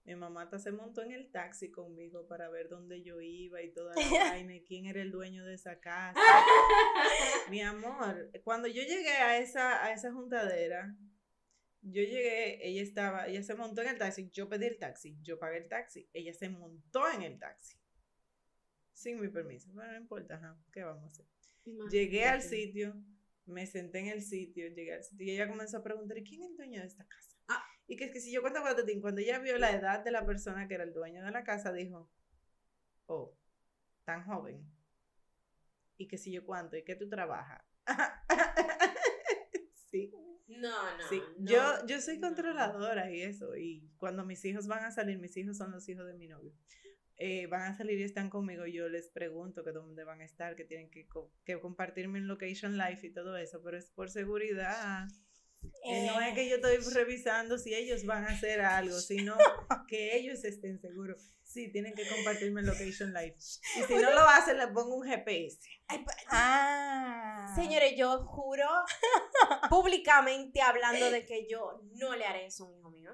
mi 0.04 0.14
mamá 0.14 0.42
hasta 0.42 0.60
se 0.60 0.70
montó 0.70 1.02
en 1.02 1.10
el 1.10 1.32
taxi 1.32 1.72
conmigo 1.72 2.28
para 2.28 2.48
ver 2.48 2.68
dónde 2.68 3.02
yo 3.02 3.20
iba 3.20 3.60
y 3.60 3.72
toda 3.72 3.92
la 3.96 3.96
vaina 4.34 4.54
y 4.54 4.62
quién 4.62 4.86
era 4.86 5.02
el 5.02 5.10
dueño 5.10 5.44
de 5.44 5.54
esa 5.54 5.80
casa. 5.80 6.20
Mi 7.50 7.60
amor, 7.60 8.30
cuando 8.44 8.68
yo 8.68 8.82
llegué 8.82 9.16
a 9.16 9.38
esa, 9.38 9.84
a 9.84 9.92
esa 9.92 10.12
juntadera, 10.12 10.96
yo 11.80 12.02
llegué, 12.02 12.68
ella 12.68 12.82
estaba, 12.82 13.26
ella 13.26 13.42
se 13.42 13.56
montó 13.56 13.82
en 13.82 13.88
el 13.88 13.98
taxi, 13.98 14.30
yo 14.30 14.48
pedí 14.48 14.66
el 14.66 14.78
taxi, 14.78 15.18
yo 15.22 15.40
pagué 15.40 15.58
el 15.58 15.68
taxi, 15.68 16.08
ella 16.12 16.32
se 16.32 16.48
montó 16.48 17.10
en 17.10 17.22
el 17.22 17.40
taxi. 17.40 17.81
Sin 19.02 19.20
mi 19.20 19.28
permiso, 19.28 19.68
pero 19.74 19.90
no 19.90 19.98
importa, 19.98 20.36
ajá, 20.36 20.56
¿qué 20.72 20.84
vamos 20.84 21.02
a 21.02 21.06
hacer? 21.08 21.26
Llegué 21.90 22.24
al 22.24 22.40
sitio, 22.40 22.94
me 23.46 23.66
senté 23.66 23.98
en 23.98 24.06
el 24.06 24.22
sitio, 24.22 24.68
llegué 24.68 24.94
al 24.94 25.02
sitio 25.02 25.26
y 25.26 25.30
ella 25.32 25.48
comenzó 25.48 25.78
a 25.78 25.82
preguntar, 25.82 26.16
¿y 26.18 26.22
quién 26.22 26.42
es 26.42 26.50
el 26.50 26.56
dueño 26.56 26.80
de 26.80 26.86
esta 26.86 27.04
casa? 27.08 27.36
Ah. 27.48 27.64
Y 27.88 27.96
que 27.96 28.04
es 28.04 28.12
que 28.12 28.20
si 28.20 28.32
yo 28.32 28.42
cuento 28.42 28.62
patatín, 28.62 29.00
cuando 29.00 29.20
ella 29.20 29.40
vio 29.40 29.58
la 29.58 29.72
edad 29.72 30.04
de 30.04 30.12
la 30.12 30.24
persona 30.24 30.68
que 30.68 30.74
era 30.74 30.84
el 30.84 30.92
dueño 30.92 31.24
de 31.24 31.32
la 31.32 31.42
casa, 31.42 31.72
dijo, 31.72 32.08
oh, 33.06 33.36
tan 34.04 34.24
joven. 34.24 34.64
Y 35.96 36.06
que 36.06 36.16
si 36.16 36.30
yo 36.30 36.46
cuánto, 36.46 36.76
y 36.76 36.84
que 36.84 36.94
tú 36.94 37.08
trabajas. 37.08 37.60
sí, 39.90 40.12
No, 40.46 40.96
no. 40.96 41.08
sí. 41.08 41.20
no, 41.38 41.50
yo, 41.50 41.86
yo 41.86 42.00
soy 42.00 42.18
no. 42.18 42.28
controladora 42.28 43.10
y 43.10 43.22
eso. 43.22 43.56
Y 43.56 43.90
cuando 43.96 44.24
mis 44.24 44.44
hijos 44.44 44.68
van 44.68 44.84
a 44.84 44.92
salir, 44.92 45.18
mis 45.18 45.36
hijos 45.36 45.56
son 45.56 45.72
los 45.72 45.88
hijos 45.88 46.06
de 46.06 46.14
mi 46.14 46.28
novio. 46.28 46.52
Eh, 47.18 47.46
van 47.46 47.62
a 47.62 47.76
salir 47.76 47.98
y 48.00 48.04
están 48.04 48.30
conmigo, 48.30 48.66
yo 48.66 48.88
les 48.88 49.08
pregunto 49.10 49.62
que 49.64 49.72
dónde 49.72 50.04
van 50.04 50.20
a 50.20 50.24
estar, 50.24 50.56
que 50.56 50.64
tienen 50.64 50.90
que, 50.90 51.06
co- 51.06 51.30
que 51.44 51.60
compartir 51.60 52.08
mi 52.08 52.20
location 52.20 52.76
life 52.78 53.06
y 53.06 53.12
todo 53.12 53.36
eso, 53.36 53.60
pero 53.62 53.76
es 53.78 53.90
por 53.90 54.10
seguridad. 54.10 55.06
Eh, 55.84 56.06
no 56.08 56.20
es 56.20 56.34
que 56.34 56.48
yo 56.48 56.56
estoy 56.56 56.78
revisando 56.92 57.56
si 57.56 57.72
ellos 57.74 58.04
van 58.04 58.24
a 58.24 58.30
hacer 58.30 58.60
algo, 58.62 58.98
sino 58.98 59.36
que 59.88 60.16
ellos 60.16 60.42
estén 60.44 60.80
seguros. 60.80 61.28
Sí, 61.44 61.70
tienen 61.70 61.94
que 61.94 62.08
compartirme 62.08 62.62
el 62.62 62.66
location 62.66 63.12
live. 63.12 63.36
Y 63.36 63.82
si 63.82 63.94
no 63.94 64.10
lo 64.10 64.22
hacen, 64.22 64.56
le 64.56 64.66
pongo 64.68 64.96
un 64.96 65.06
GPS. 65.06 65.58
Ay, 65.86 66.02
pa- 66.04 66.16
Ah. 66.30 67.52
Señores, 67.54 67.92
yo 67.96 68.24
juro 68.24 68.66
públicamente 69.70 70.60
hablando 70.62 71.10
de 71.10 71.26
que 71.26 71.46
yo 71.48 71.80
no 71.94 72.16
le 72.16 72.24
haré 72.24 72.46
eso 72.46 72.64
a 72.64 72.68
un 72.68 72.78
hijo 72.78 72.90
mío. 72.90 73.12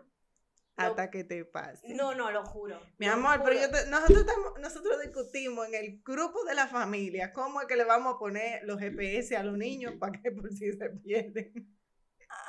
Hasta 0.78 1.10
que 1.10 1.24
te 1.24 1.44
pase. 1.44 1.94
No, 1.94 2.14
no, 2.14 2.30
lo 2.30 2.44
juro. 2.44 2.80
Mi 2.98 3.06
lo 3.06 3.12
amor, 3.14 3.42
pero 3.44 3.60
yo 3.60 3.70
te- 3.70 3.88
nosotros, 3.90 4.20
estamos- 4.20 4.52
nosotros 4.60 5.00
discutimos 5.02 5.66
en 5.68 5.74
el 5.74 6.02
grupo 6.04 6.44
de 6.44 6.54
la 6.54 6.66
familia 6.66 7.32
cómo 7.32 7.60
es 7.60 7.66
que 7.66 7.76
le 7.76 7.84
vamos 7.84 8.14
a 8.14 8.18
poner 8.18 8.62
los 8.64 8.78
GPS 8.80 9.36
a 9.36 9.42
los 9.42 9.56
niños 9.58 9.94
para 9.98 10.20
que 10.20 10.30
por 10.30 10.50
si 10.52 10.72
se 10.72 10.90
pierden 10.90 11.74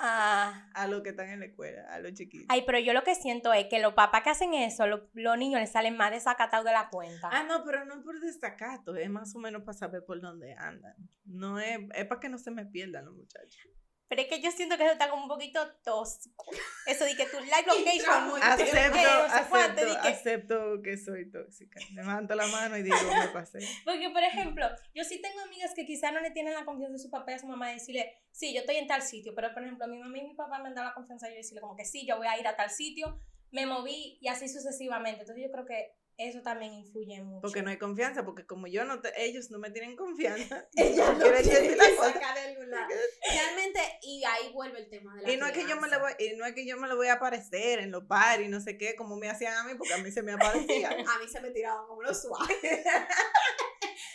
Ah. 0.01 0.69
a 0.73 0.87
los 0.87 1.01
que 1.01 1.09
están 1.09 1.29
en 1.29 1.39
la 1.39 1.45
escuela, 1.47 1.83
a 1.93 1.99
los 1.99 2.13
chiquitos. 2.13 2.45
Ay, 2.49 2.63
pero 2.65 2.79
yo 2.79 2.93
lo 2.93 3.03
que 3.03 3.15
siento 3.15 3.53
es 3.53 3.65
que 3.67 3.79
los 3.79 3.93
papás 3.93 4.23
que 4.23 4.29
hacen 4.29 4.53
eso, 4.53 4.87
lo- 4.87 5.09
los 5.13 5.37
niños 5.37 5.59
les 5.61 5.71
salen 5.71 5.95
más 5.97 6.11
desacatados 6.11 6.65
de 6.65 6.71
la 6.73 6.89
cuenta. 6.89 7.29
Ah, 7.31 7.43
no, 7.43 7.63
pero 7.63 7.85
no 7.85 7.95
es 7.95 8.03
por 8.03 8.19
desacato, 8.19 8.95
es 8.95 9.09
más 9.09 9.35
o 9.35 9.39
menos 9.39 9.63
para 9.63 9.77
saber 9.77 10.03
por 10.05 10.19
dónde 10.21 10.53
andan. 10.53 10.95
No 11.25 11.59
es, 11.59 11.79
es 11.95 12.05
para 12.05 12.19
que 12.19 12.29
no 12.29 12.37
se 12.37 12.51
me 12.51 12.65
pierdan 12.65 13.05
los 13.05 13.15
muchachos. 13.15 13.71
Pero 14.09 14.23
es 14.23 14.27
que 14.27 14.41
yo 14.41 14.51
siento 14.51 14.75
que 14.75 14.83
eso 14.83 14.93
está 14.93 15.09
como 15.09 15.21
un 15.23 15.29
poquito 15.29 15.61
tóxico. 15.83 16.45
Eso 16.87 17.05
de 17.05 17.15
que 17.15 17.27
tu 17.27 17.39
live 17.39 17.63
location. 17.67 18.27
Muy 18.27 18.41
Acepto, 18.41 18.71
que 18.73 19.03
no 19.03 19.29
sé 19.29 19.45
cuánto, 19.49 19.81
acepto, 19.81 19.85
di 19.85 20.01
que- 20.01 20.07
acepto 20.07 20.81
que 20.83 20.97
soy 20.97 21.31
tóxica. 21.31 21.79
Levanto 21.93 22.33
la 22.35 22.47
mano 22.47 22.75
y 22.75 22.81
digo, 22.83 22.97
me 23.15 23.27
pasé. 23.27 23.59
Porque, 23.85 24.09
por 24.09 24.23
ejemplo, 24.23 24.67
yo 24.95 25.03
sí 25.03 25.21
tengo 25.21 25.39
amigas 25.41 25.73
que 25.75 25.85
quizás 25.85 26.11
no 26.11 26.21
le 26.21 26.31
tienen 26.31 26.55
la 26.55 26.65
confianza 26.65 26.93
de 26.93 26.99
su 26.99 27.11
papá 27.11 27.31
y 27.31 27.35
a 27.35 27.39
su 27.39 27.45
mamá 27.47 27.67
de 27.67 27.75
decirle, 27.75 28.11
sí, 28.31 28.51
yo 28.53 28.61
estoy 28.61 28.77
en 28.77 28.87
tal 28.87 29.03
sitio, 29.03 29.33
pero 29.35 29.53
por 29.53 29.61
ejemplo, 29.63 29.87
mi 29.87 29.99
mamá 29.99 30.17
y 30.17 30.23
mi 30.23 30.33
papá 30.33 30.57
me 30.59 30.69
han 30.69 30.73
dado 30.75 30.87
la 30.89 30.93
confianza 30.95 31.27
de 31.27 31.33
yo 31.33 31.37
decirle 31.37 31.61
como 31.61 31.75
que 31.75 31.85
sí, 31.85 32.07
yo 32.07 32.17
voy 32.17 32.25
a 32.27 32.37
ir 32.39 32.47
a 32.47 32.55
tal 32.55 32.71
sitio, 32.71 33.21
me 33.51 33.67
moví 33.67 34.17
y 34.21 34.27
así 34.27 34.47
sucesivamente. 34.49 35.21
Entonces 35.21 35.43
yo 35.45 35.51
creo 35.51 35.65
que 35.67 35.93
eso 36.19 36.41
también 36.41 36.73
influye 36.73 37.21
mucho. 37.23 37.41
Porque 37.41 37.61
no 37.63 37.69
hay 37.69 37.77
confianza, 37.77 38.25
porque 38.25 38.45
como 38.45 38.67
yo 38.67 38.83
no 38.83 38.99
te- 39.01 39.13
ellos 39.23 39.49
no 39.51 39.57
me 39.57 39.71
tienen 39.71 39.95
confianza, 39.95 40.67
Ella 40.75 41.13
no 41.13 41.17
lo 41.19 41.23
tiene 41.41 41.61
decir 41.61 41.77
de 41.77 42.39
algún 42.41 42.69
lado. 42.69 42.87
Realmente, 43.31 43.79
y 44.03 44.23
ahí 44.25 44.51
vuelve 44.53 44.79
el 44.79 44.89
tema 44.89 45.15
de 45.15 45.21
la 45.23 45.31
Y 45.31 45.37
no 45.37 45.45
es 45.47 45.53
que 45.53 45.65
yo 45.67 45.79
me 45.79 45.87
voy, 45.97 46.11
y 46.19 46.35
no 46.35 46.45
es 46.45 46.53
que 46.53 46.65
yo 46.67 46.77
me 46.77 46.87
le 46.87 46.95
voy 46.95 47.07
a 47.07 47.13
aparecer 47.13 47.79
en 47.79 47.91
los 47.91 48.03
paris 48.03 48.47
y 48.47 48.49
no 48.49 48.59
sé 48.59 48.77
qué, 48.77 48.95
como 48.95 49.15
me 49.15 49.29
hacían 49.29 49.53
a 49.55 49.63
mí, 49.63 49.75
porque 49.77 49.93
a 49.93 49.97
mí 49.99 50.11
se 50.11 50.21
me 50.21 50.33
aparecían. 50.33 50.93
A 51.07 51.19
mí 51.19 51.27
se 51.27 51.39
me 51.41 51.51
tiraban 51.51 51.87
como 51.87 52.01
los 52.03 52.21
suaves. 52.21 52.85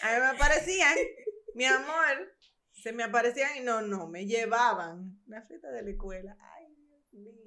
A 0.02 0.12
mí 0.14 0.20
me 0.20 0.26
aparecían, 0.26 0.94
mi 1.54 1.64
amor, 1.64 2.36
se 2.72 2.92
me 2.92 3.02
aparecían 3.02 3.56
y 3.56 3.60
no, 3.60 3.80
no, 3.80 4.06
me 4.08 4.26
llevaban. 4.26 5.18
Una 5.26 5.42
fiesta 5.42 5.70
de 5.70 5.82
la 5.82 5.90
escuela. 5.90 6.36
Ay, 6.38 6.66
Dios 7.12 7.34
mío. 7.36 7.43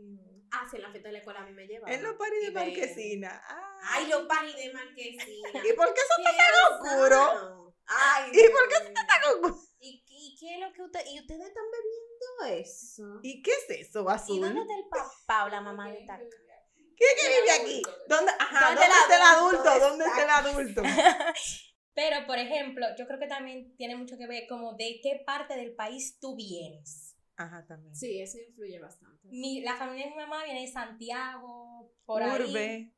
Ah, 0.52 0.68
sí, 0.70 0.78
en 0.78 0.84
la 0.84 0.92
fiesta 0.92 1.10
de 1.10 1.14
la 1.14 1.20
escuela 1.20 1.42
a 1.42 1.46
mí 1.46 1.52
me 1.52 1.68
llevaban. 1.68 1.94
En 1.94 2.04
los 2.04 2.16
paris 2.16 2.42
de 2.42 2.48
Y 2.48 2.52
Marquesina. 2.52 3.42
Ay, 3.48 4.04
Ay, 4.04 4.08
los 4.08 4.28
paris 4.28 4.56
de 4.56 4.74
Marquesina. 4.74 5.50
¿Y 5.54 5.74
por 5.74 5.94
qué 5.94 6.02
eso 6.02 6.14
¡Qué 6.18 6.38
tan 6.38 6.98
oscuro? 6.98 7.76
Ay, 7.86 8.32
¿Y 8.34 8.50
por 8.50 8.68
Dios 8.70 8.84
mío. 8.84 8.94
está 8.96 9.30
oscuro? 9.32 9.60
¿Y, 9.80 10.04
y 10.08 10.36
qué 10.40 10.56
es 10.56 10.60
lo 10.60 10.74
que 10.74 10.82
usted, 10.82 11.02
y 11.06 11.20
ustedes 11.20 11.48
están 11.48 11.64
bebiendo 11.72 12.62
eso? 12.62 13.20
¿Y 13.24 13.42
qué 13.42 13.52
es 13.52 13.88
eso, 13.88 14.06
¿Y 14.10 14.12
azul? 14.14 14.42
dónde 14.42 14.62
está 14.62 14.76
el 14.76 14.90
papá 14.90 15.46
o 15.46 15.50
la 15.50 15.62
mamá 15.62 15.90
de 15.90 16.00
esta 16.00 16.18
¿Quién 16.18 17.10
que 17.16 17.28
vive 17.30 17.52
aquí? 17.52 17.82
¿Dónde, 18.08 18.32
ajá, 18.40 18.70
¿dónde, 18.70 18.86
está 18.86 19.16
el 19.16 19.22
adulto? 19.22 19.80
¿Dónde 19.80 20.06
está 20.06 20.24
el 20.24 20.30
adulto? 20.30 20.82
Pero, 21.94 22.26
por 22.26 22.38
ejemplo, 22.40 22.86
yo 22.98 23.06
creo 23.08 23.20
que 23.20 23.28
también 23.28 23.76
tiene 23.76 23.96
mucho 23.96 24.18
que 24.18 24.28
ver 24.28 24.48
como 24.48 24.74
de 24.74 25.00
qué 25.02 25.22
parte 25.26 25.56
del 25.56 25.76
país 25.76 26.18
tú 26.20 26.36
vienes. 26.36 27.07
Ajá, 27.38 27.66
también. 27.66 27.96
Sí, 27.96 28.20
eso 28.20 28.38
influye 28.40 28.80
bastante. 28.80 29.28
Mi, 29.30 29.62
la 29.62 29.76
familia 29.78 30.06
de 30.06 30.12
mi 30.12 30.18
mamá 30.18 30.44
viene 30.44 30.62
de 30.62 30.68
Santiago, 30.68 31.94
por 32.06 32.22
ahí. 32.24 32.42
Urbe. 32.50 32.94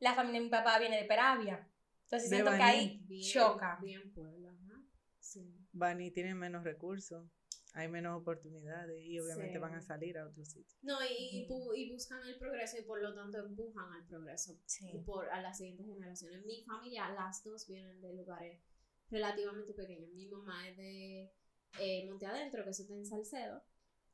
La 0.00 0.14
familia 0.14 0.40
de 0.40 0.44
mi 0.46 0.50
papá 0.50 0.78
viene 0.78 0.96
de 1.00 1.04
Peravia. 1.04 1.68
Entonces 2.04 2.30
De 2.30 2.36
siento 2.36 2.52
que 2.56 2.62
ahí 2.62 3.00
Bien, 3.06 3.22
choca. 3.32 3.78
Bien 3.80 4.12
pueblo, 4.12 4.48
ajá. 4.50 4.82
Sí. 5.18 5.54
Bani 5.72 6.10
tiene 6.10 6.34
menos 6.34 6.64
recursos, 6.64 7.26
hay 7.74 7.88
menos 7.88 8.20
oportunidades 8.20 9.02
y 9.04 9.18
obviamente 9.18 9.54
Sí. 9.54 9.58
van 9.58 9.74
a 9.74 9.80
salir 9.82 10.16
a 10.18 10.26
otro 10.28 10.44
sitio. 10.44 10.78
No, 10.82 10.98
y, 11.02 11.40
y, 11.42 11.48
bu- 11.48 11.76
y 11.76 11.90
buscan 11.92 12.20
el 12.26 12.38
progreso 12.38 12.78
y 12.78 12.82
por 12.82 13.00
lo 13.02 13.14
tanto 13.14 13.38
empujan 13.38 13.92
al 13.92 14.06
progreso 14.06 14.58
Sí. 14.66 15.02
por, 15.04 15.28
a 15.30 15.40
las 15.42 15.56
siguientes 15.58 15.86
generaciones. 15.86 16.44
Mi 16.44 16.62
familia, 16.64 17.10
las 17.10 17.42
dos 17.42 17.66
vienen 17.66 18.00
de 18.00 18.14
lugares 18.14 18.62
relativamente 19.10 19.74
pequeños. 19.74 20.10
Mi 20.12 20.28
mamá 20.28 20.68
es 20.68 20.76
de 20.76 21.32
eh, 21.80 22.06
Monte 22.08 22.26
Adentro, 22.26 22.62
que 22.64 22.70
eso 22.70 22.82
está 22.82 22.94
en 22.94 23.04
Salcedo, 23.06 23.64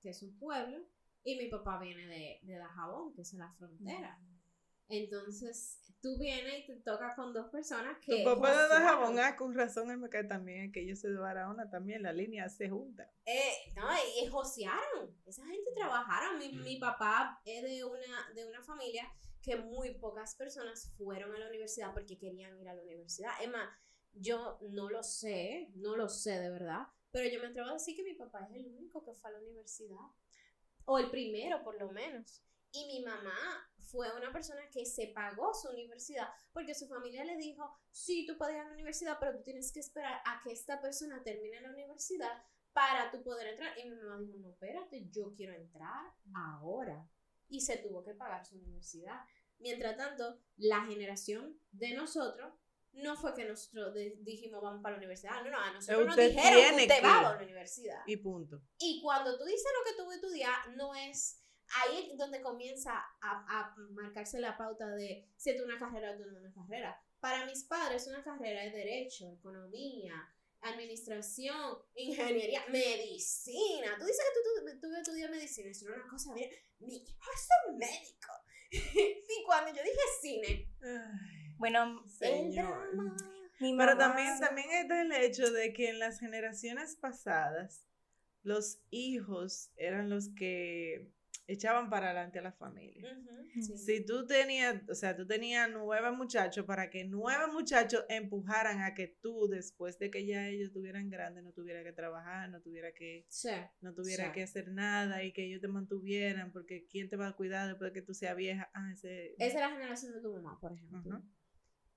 que 0.00 0.10
es 0.10 0.22
un 0.22 0.38
pueblo, 0.38 0.84
y 1.22 1.36
mi 1.36 1.48
papá 1.48 1.78
viene 1.78 2.06
de, 2.06 2.40
de 2.42 2.56
Dajabón, 2.56 3.12
que 3.12 3.22
es 3.22 3.32
la 3.34 3.52
frontera. 3.52 4.18
Entonces, 4.88 5.80
tú 6.00 6.18
vienes 6.18 6.64
y 6.64 6.66
te 6.66 6.76
tocas 6.80 7.14
con 7.14 7.32
dos 7.32 7.48
personas 7.50 7.98
que... 7.98 8.18
Tu 8.18 8.24
papá 8.24 8.50
de. 8.50 8.68
Dajabón, 8.68 9.18
ah, 9.20 9.36
con 9.36 9.54
razón 9.54 9.90
él 9.90 9.98
me 9.98 10.08
cae 10.08 10.24
también, 10.24 10.66
es 10.66 10.72
que 10.72 10.86
yo 10.86 10.96
soy 10.96 11.12
de 11.12 11.18
Barahona 11.18 11.70
también, 11.70 12.02
la 12.02 12.12
línea 12.12 12.48
se 12.48 12.68
junta. 12.68 13.08
Eh, 13.24 13.72
no, 13.76 13.86
y 14.20 14.26
josearon. 14.26 15.16
Esa 15.26 15.46
gente 15.46 15.70
trabajaron. 15.74 16.38
Mi, 16.38 16.52
mi 16.52 16.76
papá 16.78 17.40
es 17.44 17.62
de 17.62 17.84
una, 17.84 18.32
de 18.34 18.46
una 18.46 18.62
familia 18.62 19.08
que 19.42 19.56
muy 19.56 19.94
pocas 19.94 20.34
personas 20.34 20.92
fueron 20.98 21.34
a 21.34 21.38
la 21.38 21.48
universidad 21.48 21.92
porque 21.92 22.18
querían 22.18 22.58
ir 22.58 22.68
a 22.68 22.74
la 22.74 22.82
universidad. 22.82 23.30
Es 23.40 23.48
más, 23.48 23.68
yo 24.12 24.58
no 24.70 24.90
lo 24.90 25.02
sé, 25.02 25.70
no 25.76 25.96
lo 25.96 26.08
sé 26.08 26.38
de 26.40 26.50
verdad, 26.50 26.88
pero 27.10 27.28
yo 27.28 27.40
me 27.40 27.48
atrevo 27.48 27.68
a 27.68 27.74
decir 27.74 27.96
que 27.96 28.04
mi 28.04 28.14
papá 28.14 28.46
es 28.50 28.56
el 28.56 28.66
único 28.66 29.04
que 29.04 29.14
fue 29.14 29.30
a 29.30 29.34
la 29.34 29.40
universidad. 29.40 30.06
O 30.84 30.98
el 30.98 31.10
primero, 31.10 31.62
por 31.62 31.78
lo 31.78 31.90
menos. 31.90 32.42
Y 32.72 32.86
mi 32.86 33.04
mamá 33.04 33.68
fue 33.80 34.14
una 34.16 34.32
persona 34.32 34.68
que 34.70 34.86
se 34.86 35.08
pagó 35.08 35.52
su 35.52 35.68
universidad 35.68 36.28
porque 36.52 36.74
su 36.74 36.86
familia 36.86 37.24
le 37.24 37.36
dijo, 37.36 37.76
sí, 37.90 38.24
tú 38.26 38.38
puedes 38.38 38.54
ir 38.54 38.60
a 38.60 38.66
la 38.66 38.72
universidad, 38.72 39.16
pero 39.18 39.36
tú 39.36 39.42
tienes 39.42 39.72
que 39.72 39.80
esperar 39.80 40.20
a 40.24 40.40
que 40.42 40.52
esta 40.52 40.80
persona 40.80 41.22
termine 41.22 41.60
la 41.60 41.70
universidad 41.70 42.30
para 42.72 43.10
tú 43.10 43.22
poder 43.22 43.48
entrar. 43.48 43.76
Y 43.78 43.88
mi 43.88 43.96
mamá 43.96 44.18
dijo, 44.18 44.38
no, 44.38 44.50
espérate, 44.50 45.08
yo 45.10 45.34
quiero 45.34 45.54
entrar 45.54 46.12
ahora. 46.34 47.08
Y 47.48 47.60
se 47.60 47.78
tuvo 47.78 48.04
que 48.04 48.14
pagar 48.14 48.46
su 48.46 48.56
universidad. 48.56 49.20
Mientras 49.58 49.96
tanto, 49.96 50.40
la 50.56 50.84
generación 50.86 51.60
de 51.72 51.94
nosotros 51.94 52.54
no 52.92 53.16
fue 53.16 53.34
que 53.34 53.44
nosotros 53.44 53.94
de- 53.94 54.16
dijimos 54.20 54.62
vamos 54.62 54.82
para 54.82 54.94
la 54.94 54.98
universidad. 54.98 55.42
No, 55.42 55.50
no, 55.50 55.58
a 55.58 55.72
nosotros 55.72 56.06
nos 56.06 56.16
dijeron 56.16 56.76
que 56.76 56.82
usted 56.82 57.04
va 57.04 57.18
a 57.18 57.36
la 57.36 57.44
universidad. 57.44 58.02
Y 58.06 58.16
punto. 58.16 58.62
Y 58.78 59.00
cuando 59.02 59.38
tú 59.38 59.44
dices 59.44 59.70
lo 59.78 59.90
que 59.90 59.96
tú 59.96 60.06
vas 60.06 60.14
a 60.14 60.16
estudiar, 60.16 60.76
no 60.76 60.94
es 60.94 61.40
ahí 61.82 62.10
es 62.10 62.18
donde 62.18 62.42
comienza 62.42 62.92
a, 62.92 63.60
a 63.60 63.74
marcarse 63.90 64.40
la 64.40 64.56
pauta 64.56 64.88
de 64.88 65.28
si 65.36 65.50
es 65.50 65.62
una 65.62 65.78
carrera 65.78 66.12
o 66.12 66.16
no 66.16 66.26
es 66.26 66.32
una 66.32 66.52
carrera. 66.52 67.00
Para 67.20 67.46
mis 67.46 67.64
padres, 67.64 68.06
una 68.06 68.24
carrera 68.24 68.64
es 68.64 68.72
derecho, 68.72 69.30
economía, 69.38 70.14
administración, 70.62 71.78
ingeniería, 71.94 72.64
medicina. 72.68 73.96
Tú 73.98 74.06
dices 74.06 74.24
que 74.24 74.72
tú, 74.72 74.80
tú, 74.80 74.88
tú 75.04 75.30
medicina, 75.30 75.70
eso 75.70 75.86
era 75.86 75.96
una 75.96 76.08
cosa 76.08 76.34
bien. 76.34 76.50
Mi 76.78 76.96
hijo 76.96 77.30
es 77.34 77.48
un 77.68 77.76
médico. 77.76 78.32
y 78.72 79.44
cuando 79.44 79.70
yo 79.70 79.82
dije 79.82 79.98
cine, 80.20 80.72
Bueno, 81.60 82.02
el 82.04 82.10
Señor. 82.10 82.88
drama. 82.92 83.16
mi 83.60 83.76
Pero 83.76 83.96
también, 83.98 84.40
también 84.40 84.70
está 84.70 85.02
el 85.02 85.12
hecho 85.12 85.52
de 85.52 85.72
que 85.74 85.90
en 85.90 85.98
las 85.98 86.18
generaciones 86.18 86.96
pasadas, 86.96 87.86
los 88.42 88.80
hijos 88.90 89.70
eran 89.76 90.08
los 90.08 90.30
que 90.30 91.12
echaban 91.46 91.90
para 91.90 92.06
adelante 92.12 92.38
a 92.38 92.42
la 92.42 92.52
familia. 92.52 93.14
Sí. 93.60 93.76
Si 93.76 94.06
tú 94.06 94.24
tenías, 94.26 94.88
o 94.88 94.94
sea, 94.94 95.14
tú 95.16 95.26
tenías 95.26 95.68
nueve 95.70 96.10
muchachos 96.12 96.64
para 96.64 96.88
que 96.88 97.04
nueve 97.04 97.48
muchachos 97.52 98.04
empujaran 98.08 98.80
a 98.82 98.94
que 98.94 99.08
tú, 99.08 99.48
después 99.48 99.98
de 99.98 100.10
que 100.10 100.24
ya 100.24 100.46
ellos 100.48 100.68
estuvieran 100.68 101.10
grandes, 101.10 101.42
no 101.44 101.52
tuviera 101.52 101.82
que 101.82 101.92
trabajar, 101.92 102.48
no 102.48 102.62
tuviera 102.62 102.92
que, 102.92 103.26
Sí. 103.28 103.50
no 103.82 103.92
tuviera 103.92 104.26
Sí. 104.26 104.32
que 104.32 104.42
hacer 104.44 104.68
nada 104.70 105.22
y 105.24 105.32
que 105.32 105.44
ellos 105.44 105.60
te 105.60 105.68
mantuvieran, 105.68 106.52
porque 106.52 106.86
¿quién 106.86 107.08
te 107.10 107.16
va 107.16 107.26
a 107.28 107.36
cuidar 107.36 107.66
después 107.68 107.92
de 107.92 108.00
que 108.00 108.06
tú 108.06 108.14
seas 108.14 108.36
vieja? 108.36 108.70
Ah, 108.72 108.90
ese... 108.92 109.34
Esa 109.38 109.44
es 109.46 109.54
la 109.54 109.70
generación 109.70 110.12
de 110.14 110.20
tu 110.22 110.32
mamá, 110.32 110.56
por 110.60 110.72
ejemplo. 110.72 111.16
Ajá. 111.16 111.22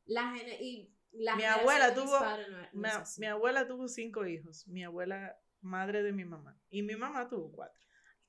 La 0.05 0.31
gene- 0.35 0.57
y 0.61 0.93
la 1.11 1.35
Mi 1.35 1.43
abuela 1.43 1.89
de 1.91 1.95
tuvo- 2.01 2.19
padres 2.19 2.47
no- 2.49 2.57
no 2.73 3.03
Mi, 3.17 3.25
abuela 3.27 3.67
tuvo 3.67 3.87
cinco 3.87 4.25
hijos, 4.25 4.67
mi 4.67 4.83
abuela 4.83 5.37
madre 5.61 6.03
de 6.03 6.11
mi 6.11 6.25
mamá, 6.25 6.57
y 6.69 6.81
mi 6.81 6.95
mamá 6.95 7.27
tuvo 7.29 7.51
cuatro. 7.51 7.79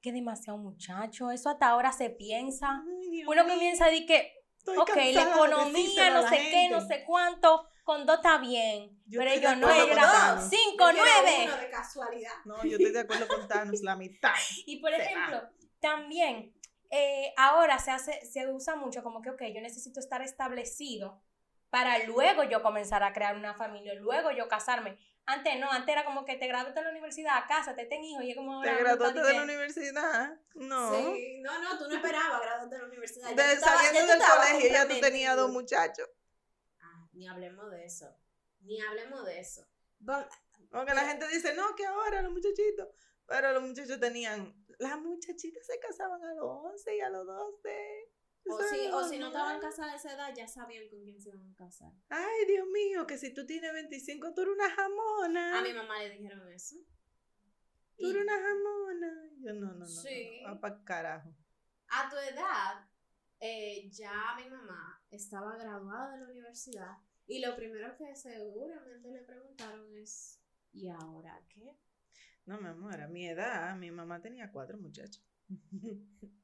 que 0.01 0.13
demasiado 0.13 0.59
muchacho, 0.59 1.31
eso 1.31 1.49
hasta 1.49 1.67
ahora 1.69 1.91
se 1.91 2.11
piensa. 2.11 2.83
Ay, 2.87 3.25
Uno 3.27 3.47
comienza 3.49 3.87
a 3.87 3.91
decir 3.91 4.07
que, 4.07 4.35
estoy 4.59 4.77
ok, 4.77 4.91
la 4.97 5.25
de 5.25 5.31
economía, 5.31 6.11
no 6.11 6.29
sé 6.29 6.37
qué, 6.51 6.69
no 6.71 6.81
sé 6.87 7.05
cuánto, 7.07 7.67
con 7.85 8.05
dos 8.05 8.17
está 8.17 8.37
bien. 8.37 8.91
Yo 9.07 9.21
pero 9.21 9.31
de 9.31 9.37
ellos 9.39 9.57
no, 9.57 9.71
eran 9.71 9.97
Thanos. 10.13 10.51
cinco, 10.51 10.91
Yo 10.91 10.97
nueve. 10.99 11.45
uno 11.47 11.57
de 11.57 11.71
casualidad. 11.71 12.33
No, 12.45 12.63
yo 12.65 12.73
estoy 12.77 12.93
de 12.93 13.01
acuerdo 13.01 13.27
con 13.29 13.49
Thanos, 13.49 13.81
la 13.83 13.97
mitad. 13.97 14.35
Y 14.67 14.81
por 14.81 14.91
Se 14.95 15.03
ejemplo, 15.03 15.43
también 15.81 16.55
eh, 16.91 17.33
ahora 17.39 17.79
se 17.79 17.91
hace, 17.91 18.25
se 18.27 18.47
usa 18.53 18.77
mucho 18.77 19.03
como 19.03 19.23
que, 19.23 19.31
ok, 19.31 19.43
yo 19.55 19.61
necesito 19.63 20.01
estar 20.01 20.21
establecido 20.23 21.23
para 21.75 21.99
luego 22.05 22.45
yo 22.45 22.63
comenzar 22.63 23.03
a 23.03 23.13
crear 23.13 23.35
una 23.37 23.53
familia, 23.53 23.95
luego 23.95 24.31
yo 24.31 24.47
casarme. 24.47 24.97
Antes 25.27 25.59
no, 25.59 25.69
antes 25.73 25.93
era 25.93 26.05
como 26.05 26.25
que 26.25 26.37
te 26.37 26.47
graduaste 26.47 26.79
de 26.79 26.85
la 26.85 26.93
universidad, 26.93 27.43
cásate, 27.49 27.87
ten 27.87 28.05
hijos, 28.05 28.23
y 28.23 28.31
es 28.31 28.37
como 28.37 28.63
¿Te 28.63 28.73
graduaste 28.77 29.21
de 29.21 29.33
la 29.33 29.43
universidad? 29.43 30.39
No. 30.55 30.95
Sí, 30.95 31.41
no, 31.43 31.59
no, 31.61 31.77
tú 31.77 31.89
no 31.89 31.97
esperabas 31.97 32.41
graduarte 32.41 32.77
de 32.77 32.81
la 32.81 32.87
universidad. 32.87 33.29
De- 33.31 33.35
tú 33.35 33.41
estabas- 33.41 33.83
saliendo 33.87 34.13
del 34.13 34.23
colegio 34.23 34.71
ya 34.71 34.87
tú 34.87 35.01
tenías 35.01 35.37
dos 35.37 35.51
muchachos. 35.51 36.09
Ah, 36.81 37.09
ni 37.13 37.27
hablemos 37.27 37.69
de 37.73 37.85
eso. 37.85 38.17
Ni 38.61 38.81
hablemos 38.81 39.27
de 39.27 39.41
eso. 39.41 39.67
Porque 40.71 40.95
la 40.95 41.09
gente 41.09 41.27
dice, 41.27 41.55
no, 41.55 41.75
que 41.75 41.87
ahora 41.87 42.23
los 42.23 42.31
muchachitos. 42.31 42.87
Pero 43.27 43.51
los 43.53 43.65
muchachos 43.65 43.99
tenían. 43.99 44.55
Las 44.79 44.97
muchachitas 45.01 45.67
se 45.67 45.81
casaban 45.81 46.23
a 46.23 46.35
los 46.35 46.45
11 46.47 46.97
y 46.97 47.01
a 47.01 47.09
los 47.09 47.27
12. 47.27 48.13
O 48.47 48.59
si, 48.63 48.87
o 48.93 49.09
si 49.09 49.19
no 49.19 49.29
estaban 49.29 49.59
casadas 49.61 49.93
a 49.93 49.97
esa 49.97 50.15
edad, 50.15 50.35
ya 50.37 50.47
sabían 50.47 50.89
con 50.91 51.03
quién 51.03 51.19
se 51.21 51.31
iban 51.31 51.51
a 51.51 51.55
casar. 51.55 51.93
Ay, 52.11 52.47
Dios 52.47 52.67
mío, 52.69 53.07
que 53.07 53.17
si 53.17 53.33
tú 53.33 53.47
tienes 53.47 53.73
25, 53.73 54.35
tú 54.35 54.43
eres 54.43 54.55
una 54.55 54.71
jamona. 54.71 55.59
A 55.59 55.63
mi 55.63 55.73
mamá 55.73 55.99
le 56.03 56.11
dijeron 56.11 56.53
eso. 56.53 56.77
Tú 57.97 58.11
eres 58.11 58.23
una 58.23 58.39
jamona. 58.39 59.31
Yo 59.39 59.55
no, 59.55 59.73
no, 59.73 59.79
no. 59.79 59.87
Sí. 59.87 60.43
No, 60.47 60.61
carajo. 60.85 61.35
a 61.89 62.11
tu 62.11 62.17
edad, 62.17 62.87
eh, 63.41 63.89
ya 63.91 64.35
mi 64.37 64.51
mamá 64.51 65.03
estaba 65.11 65.57
graduada 65.57 66.13
de 66.13 66.21
la 66.21 66.31
universidad. 66.31 66.99
Y 67.27 67.41
lo 67.41 67.57
primero 67.57 67.97
que 67.97 68.15
seguramente 68.15 69.11
le 69.11 69.21
preguntaron 69.23 69.97
es: 69.97 70.39
¿y 70.73 70.89
ahora 70.89 71.41
qué? 71.49 71.79
No, 72.45 72.61
mi 72.61 72.69
amor, 72.69 73.01
a 73.01 73.09
mi 73.09 73.27
edad, 73.27 73.75
mi 73.77 73.91
mamá 73.91 74.21
tenía 74.21 74.53
cuatro 74.53 74.77
muchachos. 74.77 75.25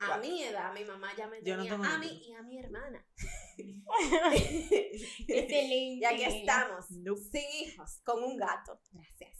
A 0.00 0.16
mi 0.16 0.42
edad, 0.42 0.72
mi 0.72 0.82
mamá 0.84 1.14
ya 1.14 1.26
me 1.28 1.38
no 1.38 1.44
tenía 1.44 1.72
tengo 1.72 1.84
a 1.84 1.98
mí 1.98 2.22
y 2.26 2.32
a 2.32 2.42
mi 2.42 2.58
hermana. 2.58 3.06
Excelente. 5.28 5.98
y 6.00 6.04
aquí 6.04 6.24
estamos, 6.24 6.90
Nope. 6.90 7.20
sin 7.20 7.66
hijos, 7.66 8.00
con 8.02 8.24
un 8.24 8.36
gato. 8.36 8.80
Gracias. 8.92 9.39